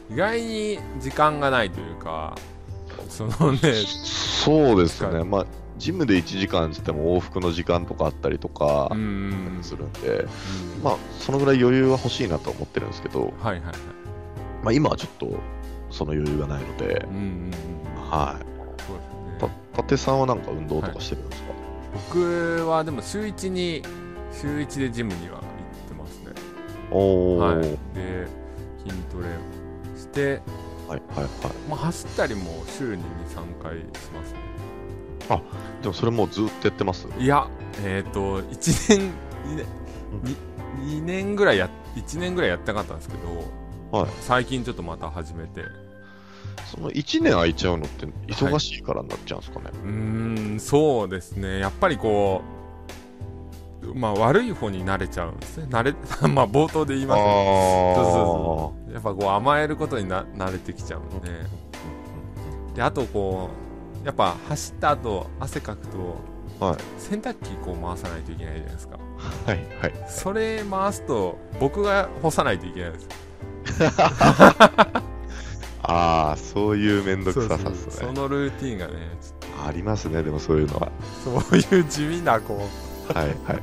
[0.10, 2.36] 意外に時間がないというか
[3.10, 5.45] そのねそうですね、まあ、
[5.78, 8.89] ジムで1時間しても往復の時間とかあったりとか
[9.62, 10.10] するんで、
[10.78, 10.84] うん。
[10.84, 13.64] まあ、そのぐらい余裕は欲しいなと思ってるんですけど、はいはいはい。
[14.64, 15.38] まあ、今はちょっと
[15.89, 17.51] その余裕がないのでう、んうん
[17.95, 18.10] うん。
[18.10, 18.45] はい。
[18.84, 19.16] そうですたね
[19.74, 21.50] たてさんはなんか運動とかしてるんですか、
[22.12, 23.84] 僕はでも週1に
[24.34, 25.42] 週1でジムには行っ
[25.88, 26.32] てますね。
[26.92, 27.58] おー、はい。
[27.58, 28.28] はい、で
[28.88, 29.30] 筋トレを
[29.98, 30.42] して、
[30.88, 31.28] はいはい
[31.70, 34.40] まあ、走ったりも週に23回しますね。
[35.82, 37.08] でもそれもうずっとやってます？
[37.20, 37.48] いや
[37.84, 39.12] えっ、と1年
[39.46, 39.66] 2年
[40.86, 43.16] 2, 年ぐらいや1年ぐらいやってなかったんですけ
[43.92, 44.10] ど、はい。
[44.22, 45.64] 最近ちょっとまた始めて
[46.66, 49.66] その1年空いちゃうのって忙しいからになっちゃうんですかね。
[49.84, 52.41] うーんそうですねやっぱりこ
[53.84, 55.93] うまあ悪い方に慣れちゃうんですね慣れ
[56.28, 61.30] まあ冒頭で言いましたけどそうそうそうやっぱこう甘えることにな慣れてきちゃうんで
[62.76, 63.49] であとこ
[64.03, 66.78] うやっぱ走った後汗かくとはい。
[66.97, 68.97] 洗濯機こう回さないといけないじゃないですか
[69.45, 69.58] はい。
[69.80, 69.93] はい。
[70.10, 73.08] それ回すと僕が干さないといけないんです
[75.88, 77.94] ああ、そういうめんどくささっすね。
[78.08, 79.34] そのルーティンがねち
[79.66, 80.92] ありますね、でもそういうのは。
[81.24, 82.68] そういう地味なこ
[83.14, 83.26] はい。
[83.26, 83.36] はい。
[83.46, 83.58] はい。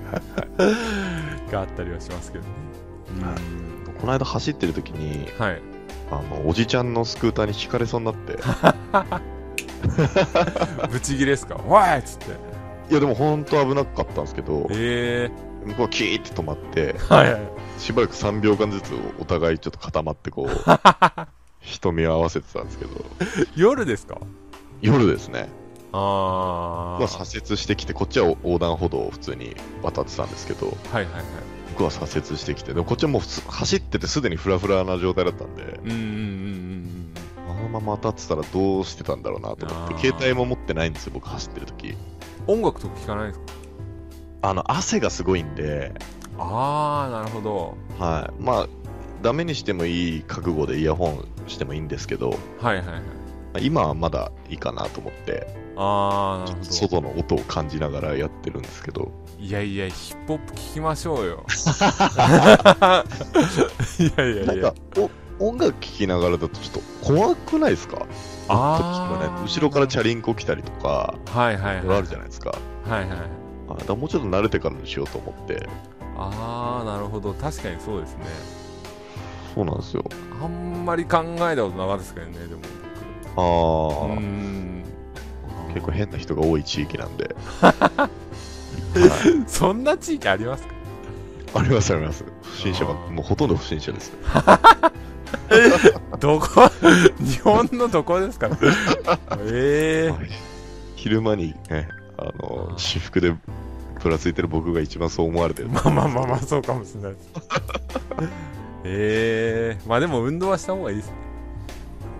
[1.47, 2.51] う があったりはしますけどね
[3.89, 5.61] うんこの間走ってる時に、はい
[6.11, 8.37] あの、おじちゃんのスクーターに引かれそうになって、
[10.91, 11.61] ブチギレですか？
[11.67, 12.27] おいっつって
[12.91, 15.31] いやでも本当危なかったんですけど、え
[15.65, 17.43] 向こうはキーって止まって、えはいはい
[17.79, 20.49] しばらく3秒間ずつお互いちょっと固まってこう、
[21.65, 22.91] 瞳を合わせてたんですけど、
[23.57, 24.19] 夜ですか？
[24.81, 25.49] 夜ですね、
[25.93, 31.25] ああ僕は左折してきて、こっちは横断歩道を普通に渡ってたんですけど、はいはいはい。
[31.71, 37.15] 僕は左折してきて、でもこっちはもう走っててすでにフラフラな状態だったんで、うんうんうんうん
[37.47, 41.89] あのまま当たってたらどうしてたんだろうなと思って、携帯も持ってないんですよ、僕走ってる時。
[41.89, 41.97] うん
[42.47, 43.45] 音楽とか聞かないですか？
[44.43, 45.95] あの、汗がすごいんで、
[46.39, 47.75] ああなるほど。
[47.99, 48.43] はい。
[48.43, 48.67] まあ、
[49.25, 52.87] ダメにしてもいい覚悟でイヤホンしてもいいんですけど、はいはいはい。
[52.87, 53.01] ま
[53.55, 55.47] あ今はまだいいかなと思って、
[55.77, 56.71] ああなるほど。
[56.71, 61.45] 外の音を感じながらやってるんですけど、いやいやヒップホップ聞きましょうよ。
[63.99, 64.47] いやいやいや。
[64.47, 64.75] なんか
[65.39, 68.07] お音楽聴きながらだとちょっと怖くないですか？
[68.49, 71.99] あ後ろからチャリンコ来たりとか、はいはいはい。
[71.99, 72.51] あるじゃないですか。
[72.87, 73.19] はいはい
[73.67, 75.67] あだもうちょっと慣れてからにしようと思って、
[76.19, 77.33] ああなるほど。
[77.33, 78.25] 確かにそうですね
[79.55, 80.05] そうなんですよ。
[80.43, 82.61] あんまり考えたことなかったですけどねでも
[83.37, 83.41] あ
[85.71, 87.35] あ、結構変な人が多い地域なんで。
[89.47, 90.75] そんな地域ありますか？
[91.57, 92.25] ありますあります。
[92.43, 94.17] 不審者はもうほとんど不審者です よ。
[96.19, 96.47] どこ？
[97.21, 98.51] 日本のどこですか？
[99.47, 100.15] ええ
[100.97, 101.89] 昼間にね、
[102.19, 103.35] あの私服で
[104.03, 105.69] ぶらついてる僕が一番そう思われてる。
[105.69, 107.31] まあまあまあまあそうかもしれないです
[108.85, 111.15] ええまあでも運動はした方がいいですね。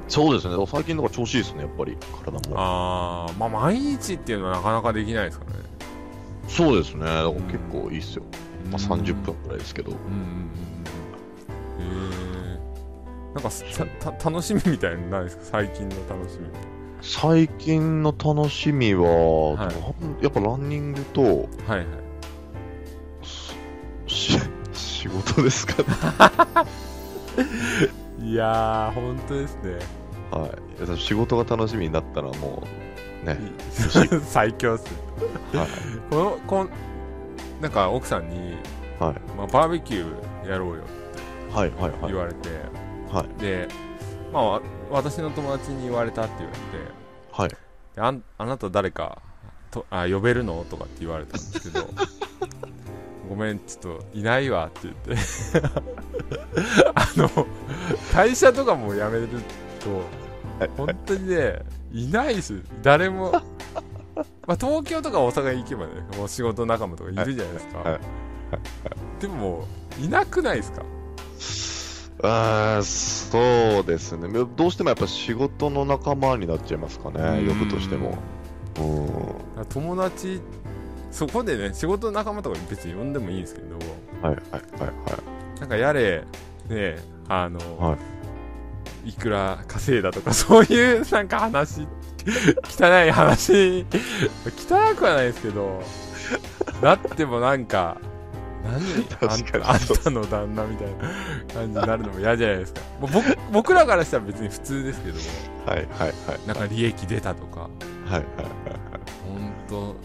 [0.09, 0.67] そうですね。
[0.67, 2.55] 最近だから調子いいですね、やっぱり、体も。
[2.59, 5.59] ああまあ毎日っていうのはなかなかできないですからね。
[6.49, 7.07] そうですね。
[7.49, 8.23] 結構いいっすよ。
[8.71, 9.93] まあ、うん30分くらいですけど。
[9.93, 12.11] うんうんうんうん。
[12.13, 13.65] ええなんかす
[14.01, 15.45] たた楽しみみたいなのないですか？
[15.45, 16.47] 最近の楽しみ。
[17.01, 19.69] 最近の楽しみは、は
[20.21, 20.25] い。
[20.25, 21.29] やっぱランニングと、は
[21.77, 21.87] いはい。
[24.07, 24.39] し
[25.05, 26.69] 仕事ですかね。
[28.25, 29.79] いやー本当ですね
[30.31, 30.49] は
[30.97, 30.99] い。
[30.99, 32.63] 仕事が楽しみになったらも
[33.23, 33.39] う、ね。
[34.25, 34.85] 最強っす
[35.53, 35.69] ねはい。
[36.09, 36.71] このこん
[37.61, 38.57] なんか奥さんに、
[38.99, 39.15] はい。
[39.37, 40.85] まあ、バーベキューやろうよ
[41.53, 41.71] はい。
[41.73, 41.91] はい。
[41.91, 42.17] はい言。
[42.17, 42.49] われて、
[43.13, 43.41] はい。
[43.43, 43.69] で、
[44.33, 46.93] まあ、わ私の友達に言われたって言われて
[47.31, 47.49] はい。
[47.51, 47.57] で
[48.01, 49.21] あんあなた誰か
[49.71, 50.65] とあ呼べるの？
[50.71, 51.87] とかって言われたんですけど
[53.29, 55.15] ごめんちょっといないわって言って。
[56.95, 57.47] あの
[58.13, 59.29] 会社とかも辞める
[59.81, 61.59] と本当にね
[61.93, 63.33] いないです誰も。
[64.47, 68.01] まあ東京とか大阪に行けばねもう仕事仲間とかいるじゃないですか、
[69.21, 69.67] でも
[70.01, 70.83] いなくないですか？
[72.23, 74.29] あーそうですね。
[74.57, 77.49] どうしてもやっぱ仕事の仲間になっちゃいますかね、うん。
[77.49, 78.17] 呼ぶとしても。
[78.79, 79.65] うん。
[79.67, 80.41] 友達
[81.15, 83.77] そこでね仕事の仲間とか別に呼んでもいいんですけど。
[84.21, 84.37] はいはい
[84.83, 86.25] はいなんかやれ
[86.69, 86.97] ね
[87.29, 87.97] あの、、は
[89.07, 89.13] い。
[89.13, 91.87] くら稼いだとか そういうなんか話
[92.69, 93.87] 汚い話。
[94.59, 95.81] 汚くはないですけど。
[96.83, 97.99] なってもなんか
[98.65, 99.31] 何？
[99.31, 100.95] あんたあんたの旦那みたいな
[101.55, 102.81] 感じになるのも嫌じゃないですか。
[103.01, 105.71] もう僕僕らからしたら別に普通ですけど。
[105.71, 106.47] はいはいはい。
[106.47, 107.61] なんか利益出たとか。
[107.61, 107.71] はい
[108.11, 108.25] はいはい。
[109.27, 109.97] 本当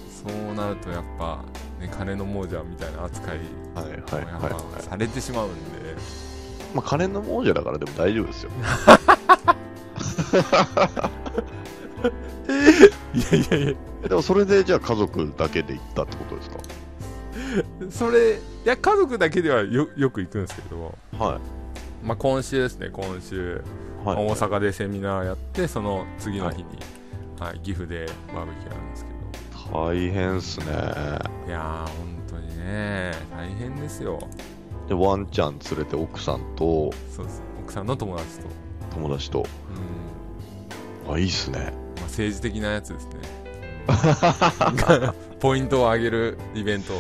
[0.48, 1.44] そうなるとやっぱ、
[1.80, 3.40] ね、金の亡者みたいな扱い
[3.76, 4.26] はいはいもはい。
[4.26, 5.60] やっはいぱされてしまうんで、
[6.76, 8.52] まあ金の亡者だからでも大丈夫ですよ。
[13.14, 13.76] いやいやいや。
[14.04, 16.58] えでもそれでじゃあ家族だけで行ったってことですか？
[17.90, 21.40] それいや家族だけではよよく行くんですけど、はい。
[22.06, 22.90] まあ、今週ですね。
[22.92, 23.62] 今週、
[24.06, 24.16] はい。
[24.28, 26.66] 大阪でセミナーやってその次の日に、
[27.40, 29.09] はい岐阜でバーベキューなんですけ
[29.72, 30.66] 大変っすね。
[30.66, 34.20] どいやー本当にね大変ですよ
[34.88, 38.48] で、ワンちゃん連れて奥さんとそうです奥さんの友達と、
[38.96, 39.46] 友達と。
[41.10, 41.74] あ、いいっすね。
[41.98, 43.14] まあ、政治的なやつですね。
[45.40, 46.94] ポイントを上げるイベント。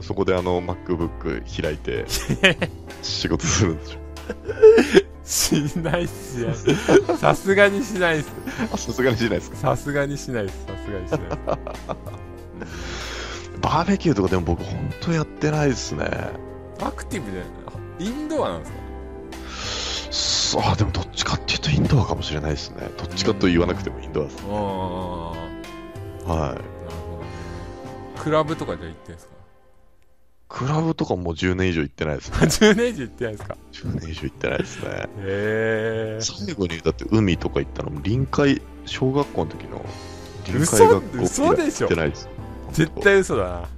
[0.00, 2.04] そこであの、MacBook 開いて、
[3.02, 3.98] 仕事するんでしょ。
[5.28, 7.18] しないっすやん。
[7.18, 8.28] さすがにしないっす。
[8.72, 9.56] あ、さすがにしないですか？
[9.56, 10.54] さすがにしないっす。
[10.66, 11.58] さすがにしないっ
[13.60, 16.08] バーベキューとかでも僕、本当やってないですね。
[16.78, 16.84] す。
[16.84, 18.78] アクティブで、あインドアなんですか？
[20.10, 22.88] そう、あ、でもどっちかっていうとインドアかもしれないですね。
[22.96, 24.38] どっちかと言わなくてもインドアです。
[24.48, 25.34] ああ、は
[26.24, 26.28] い。
[26.28, 27.28] なるほどね。
[28.18, 29.37] クラブとかじゃ行ってんすか？
[30.48, 32.36] クラブとかもう10年以上行ってないですね。
[32.72, 34.88] 10年以上行ってないですか？10年以上行ってないですね。
[34.90, 39.84] へえ最後にだって海とか行ったのも臨海、小学校の時の
[40.46, 41.86] 臨海嘘学校嘘でしょ？
[41.86, 42.28] 行ってないです。
[42.72, 43.68] 絶対嘘だな。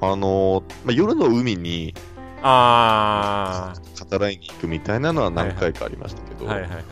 [0.00, 1.94] あのーまあ、夜の海に
[2.42, 3.74] あ
[4.10, 6.54] 語らいに行くみたいなのは何回かありましたけど、あ。
[6.54, 6.84] はいはいはい。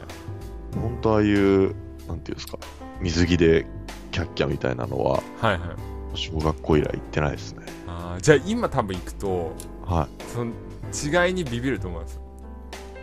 [0.74, 1.74] 本当ああいう、
[2.08, 2.56] なんていうんですか、
[3.00, 3.66] 水着で
[4.12, 5.60] キャッキャみたいなのは、はいはい。
[6.14, 7.66] 小学校以来行ってないですね。
[8.20, 9.52] じゃあ今多分行くと、
[9.84, 10.52] はその
[11.26, 12.20] 違いにビビると思います。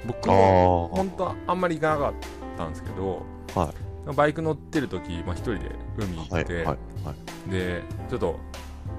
[0.06, 0.95] 僕もあ。
[0.95, 2.14] 本当はあんまり行かなかっ
[2.58, 3.24] たんですけど、
[3.56, 3.74] は
[4.16, 6.43] バイク乗ってる時、まあ、一人で海行はい。
[6.43, 6.66] って、はい。
[6.66, 6.74] は
[7.47, 7.52] い。
[7.52, 8.39] でちょっと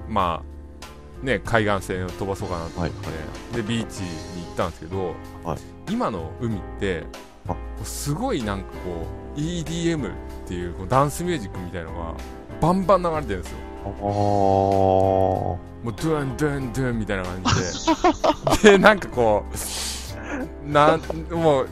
[0.07, 0.43] ま
[1.23, 4.09] あね海岸線を飛ばそうかなと思って、はいでビーチに
[4.45, 5.57] 行ったんですけど、はい
[5.91, 7.03] 今の海って
[7.83, 10.13] すごいなんかこう EDM っ
[10.47, 12.15] ていうこうダンスミュージックみたいのが
[12.61, 13.57] バンバン流れてるんですよ。
[13.83, 17.43] もうドゥンドゥンドゥンみたいな感
[18.61, 19.43] じで でなんかこ
[20.67, 21.01] うなん
[21.31, 21.67] もう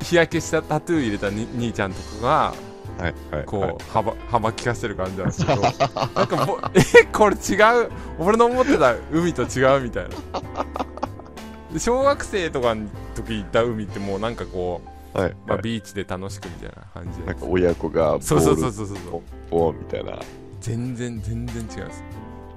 [0.00, 2.54] 日焼けしたタトゥー入れたに兄ちゃんとかが
[2.98, 3.14] はい。
[3.34, 3.44] はい。
[3.46, 5.62] こう、はい幅幅利かせてる感じなんですけど
[6.14, 7.54] なんかもうえこれ違
[7.86, 7.90] う？
[8.18, 10.10] 俺の思ってた海と違うみたいな
[11.72, 14.82] で小学生とかの時行った海ってもうなんかこ
[15.14, 15.30] う、はい。
[15.30, 18.98] まあ、はいビーチで楽しくみたいな感じでなんか親子がボールそうそうそうそうそう
[19.50, 20.18] ボーンみたいな。
[20.62, 22.04] 全然全然違うんです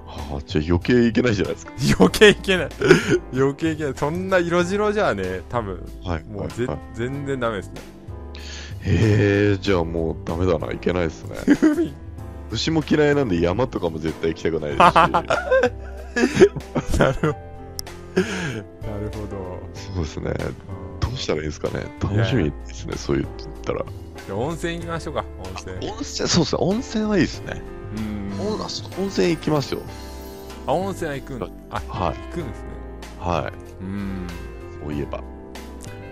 [0.06, 1.72] ああ、じゃあ余計いけないじゃないですか。
[1.98, 2.68] 余計いけない
[3.34, 6.24] 余計いけないそんな色白じゃね多分はい。
[6.24, 7.74] もうぜ、はいはい全然ダメですね
[8.82, 11.36] へえ、じゃあもうダメだな、いけないですね。
[11.60, 11.92] 海
[12.52, 16.36] 牛も嫌いなんで山とかも絶対行きたくないです
[16.94, 16.96] し。
[17.00, 17.36] なるほど
[18.88, 20.30] なるほどそうですね。
[20.70, 21.86] うんどうしたらいいですかね。
[22.02, 23.28] 楽しみですね、そう言っ
[23.64, 23.84] たら。
[24.26, 26.58] じゃあ温泉行きましょうか温泉温泉、そうですね。
[26.60, 27.62] 温泉はいいですね。
[27.96, 29.80] うん温温泉行きますよ。
[30.66, 32.16] あ温泉は行くんだあはい。
[32.16, 32.66] 行くんですね
[33.20, 34.82] はうんい。
[34.84, 35.22] そういえば。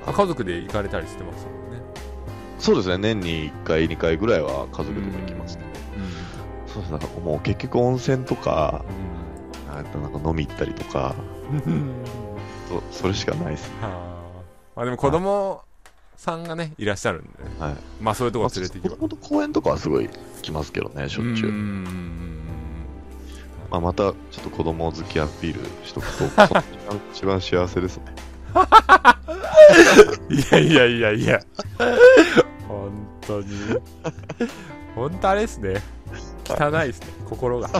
[0.07, 1.83] あ家族で行かれたりしてますもんね
[2.59, 2.99] そうですね。
[2.99, 5.63] 年に1回、2回ぐらいは家族でも行きますね。
[6.67, 6.99] そうですね。
[6.99, 8.85] なんかもう結局温泉とか、
[9.71, 11.15] あとなんか飲み行ったりとか、
[11.67, 12.05] うん
[12.69, 13.77] そそれしかないですね。
[13.83, 13.93] はあ
[14.77, 15.63] まあでも子供
[16.17, 17.29] さんがねいらっしゃるんで。
[17.29, 17.77] ねはい。
[18.01, 18.97] まあそういうとこ連れて行けば。
[18.97, 20.09] 子供の公園とかはすごい
[20.43, 21.51] 来ますけどね、しょっちゅう。
[21.51, 22.45] ん。
[23.71, 26.25] まあ、また、ちょっと子供好きアピールしとくと、
[27.13, 28.05] 一番幸せですね。
[30.31, 31.41] いやいやいやいや。
[32.69, 32.93] 本
[33.27, 33.49] 当に。
[34.95, 35.83] 本当あれですね。
[36.49, 37.07] 汚いですね。
[37.29, 37.69] 心が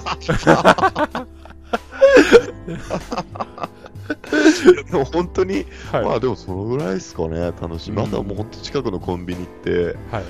[4.91, 7.91] でも本当に、はい、まあでもそのぐらいですかね、楽しい。
[7.91, 7.97] うん。
[7.97, 10.25] まだもう本当近くのコンビニ行って、はい。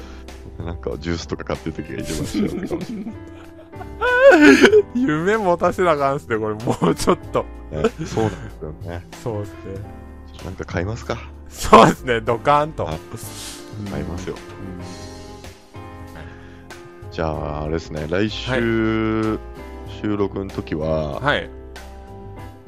[0.64, 3.14] なんかジュースとか買ってる時が一番幸せかもしれない。
[4.95, 6.55] 夢持たせなあかんっすねこれ。
[6.55, 7.45] もうちょっと。
[7.72, 9.07] ねそうなんですよね。
[9.22, 9.57] そうですね。
[10.45, 11.18] なんか買いますか？
[11.49, 12.85] そうですねドカーンと。
[12.85, 12.99] はい。
[13.91, 14.37] 買いますよ。
[14.37, 15.05] うん。
[17.11, 19.39] じゃあ、あれですね、来週、
[20.03, 21.49] 収録の時は、はい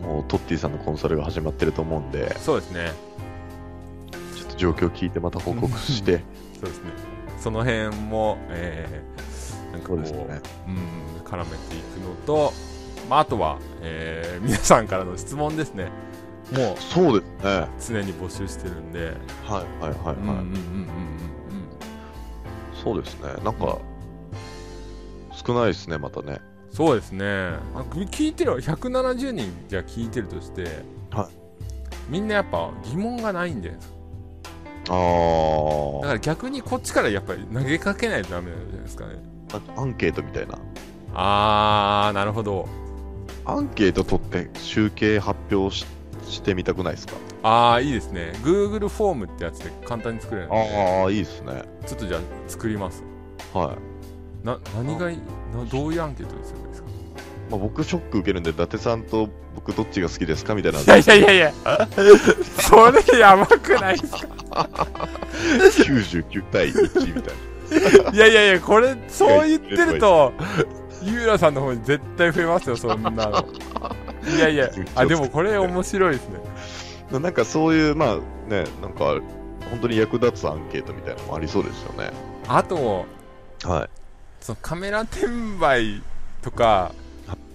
[0.00, 2.92] もうトッティさんのコンサルが始まってると思うんで、そうですね
[4.36, 6.22] ちょっと状況聞いてまた報告して、
[6.54, 6.90] そうですね
[7.38, 10.40] その辺もえー、なんかこうそうね。
[10.68, 12.52] うん絡めていくのと、
[13.10, 15.90] まあ、あとは、えー皆さんからの質問ですね
[16.52, 17.26] もそうで
[17.80, 18.00] すね。
[18.02, 20.14] う常に募集してるんで、はいはいはいはい。
[20.14, 20.48] うんうんうんうんうん
[22.84, 23.32] そうですね。
[23.42, 23.78] なんか、
[25.32, 26.40] 少ないですね、またね。
[26.76, 27.24] そうですね。
[27.24, 30.64] あ聞いてる170人じゃ聞いてるとして、
[31.10, 31.28] はい。
[32.10, 33.96] みんなやっぱ疑問がないんじゃないですか。
[34.90, 36.00] あー。
[36.02, 39.14] だから逆にこっちからやっぱり投げかけないとダメなんじゃないですかね。
[39.74, 40.58] アンケートみたいな。
[41.14, 42.68] あーなるほど。
[43.46, 45.86] アンケート取って集計発表し
[46.28, 47.14] してみたくないですか？
[47.42, 48.32] ああいいですね。
[48.42, 50.56] Google フォームってやつで簡単に作れるんで。
[50.56, 51.62] ああ、いいですね。
[51.86, 53.02] ちょっとじゃあ作ります。
[53.54, 54.46] はい。
[54.46, 55.18] な何がいい
[55.56, 56.65] などういうアンケートでするんですか
[57.50, 60.80] まあ、僕ショック受けるんで、伊達さんと僕どっちが好きですかみたいな。
[60.80, 61.52] いやいやいやいや
[62.60, 64.12] それやばくないです
[64.50, 64.68] か
[65.50, 67.34] ？99対1みたい
[68.14, 70.32] いやいやいや、これ、そう言ってると、
[71.02, 73.46] ゆうらさんの方に絶対増えますよ、そんなの。
[74.36, 76.40] いやいや、あ、でもこれ面白いですね。
[77.20, 78.16] なんかそういう、まあ
[78.48, 79.20] ね、なんか、
[79.70, 82.10] 本当に役立つアンケートみたいなのもありそうですよね。
[82.48, 83.06] あと、
[83.64, 83.88] はい。
[84.40, 85.26] そのカメラ転
[85.60, 86.02] 売
[86.42, 86.92] とか、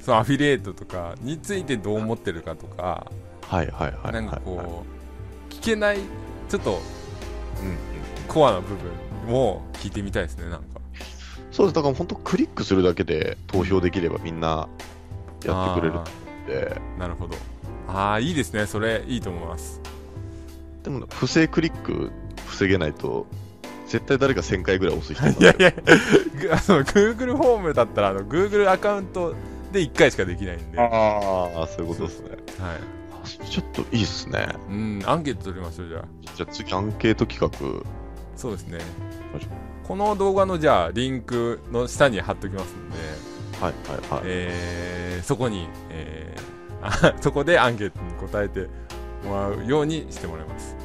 [0.01, 3.11] そのアフィリエイトとかについてどう思ってるかとか、
[3.47, 4.13] はいはいはい。
[4.13, 4.85] なんかこ
[5.49, 5.99] う、聞けない、
[6.49, 6.79] ちょっと
[7.61, 7.77] うんうん。
[8.27, 8.91] コアな部分
[9.31, 10.81] も聞いてみたいですね、なんか。
[11.51, 11.75] そうです。
[11.75, 14.67] だから本当クリックするだけで投票できればみんな
[15.43, 17.35] やってくれるあんで、ーなるほど。
[17.87, 19.81] ああ、いいですね、それいいと思います。
[20.83, 22.11] でも不正クリック
[22.47, 23.27] 防げないと、
[23.87, 29.35] 絶対誰か1000回ぐらい押す人いやいや、ぐあの Google フォームだったらあの Google アカウント
[29.71, 32.29] で1回しかできないんで、はああ、そういうことですね。
[32.29, 32.33] い。
[33.13, 34.47] あちょっといいっすね。
[34.69, 36.05] うん、アンケート取りましょう、じゃあ。
[36.35, 37.89] じゃあ次アンケート企画。
[38.35, 38.79] そうですね。
[39.87, 42.97] この動画のじゃあリンクの下に貼っときますんで、
[43.61, 44.21] はいはいはい。
[44.25, 46.41] えーそこに、えー
[46.83, 48.67] あそこでアンケートに答えて
[49.23, 50.75] もらうようにしてもらいます。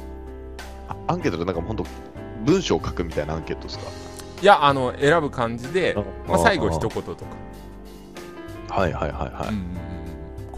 [0.87, 1.85] あアンケートでなんか本当
[2.45, 3.85] 文章を書くみたいなアンケートですか？
[4.39, 7.25] いや、あの、選ぶ感じで、まあ、最後一言とか。
[8.69, 9.53] はいはいはいはい。
[9.53, 9.65] うん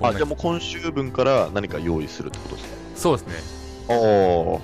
[0.01, 2.76] あ、じゃあもう今週分から何か用意するってことですか？
[2.95, 3.36] そうですね。
[3.89, 4.60] ああ。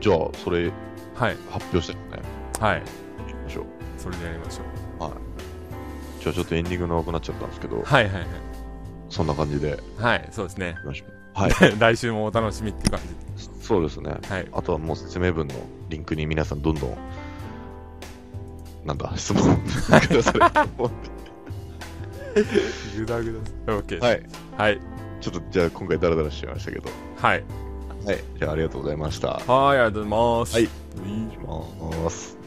[0.00, 0.70] じゃあ、それ
[1.16, 1.36] はい。
[1.50, 2.00] 発表してね。
[2.60, 2.82] はい。
[3.44, 3.64] ましょう。
[3.98, 5.10] それでやりましょう。
[6.22, 8.26] じゃあちょっとエンディング長くなっちゃったんですけど、はいはいはい。
[9.08, 10.76] そんな感じではい、そうですね。
[10.78, 11.10] いきましょう。
[11.34, 11.52] はい。
[11.80, 13.00] 来週もお楽しみっていう感
[13.36, 14.14] じそうですね。
[14.20, 14.28] で。
[14.28, 14.48] はい。
[14.52, 15.54] あとはもう説明文の
[15.88, 16.96] リンクに皆さんどんどん、
[18.84, 19.42] なんだ、質問
[20.06, 20.92] くださいと思うん
[22.96, 23.74] ぐだぐだ。
[23.74, 24.00] OK で。
[24.00, 24.22] はい。
[24.56, 24.80] はい。
[25.20, 26.90] ちょっとじゃあ今回ダラダラしちゃいましたけど。
[27.16, 27.44] はい。
[28.04, 28.24] はい。
[28.38, 29.28] じゃあありがとうございました。
[29.28, 30.54] はい、ありがとうございます。
[30.54, 30.66] はいい
[31.32, 32.39] します。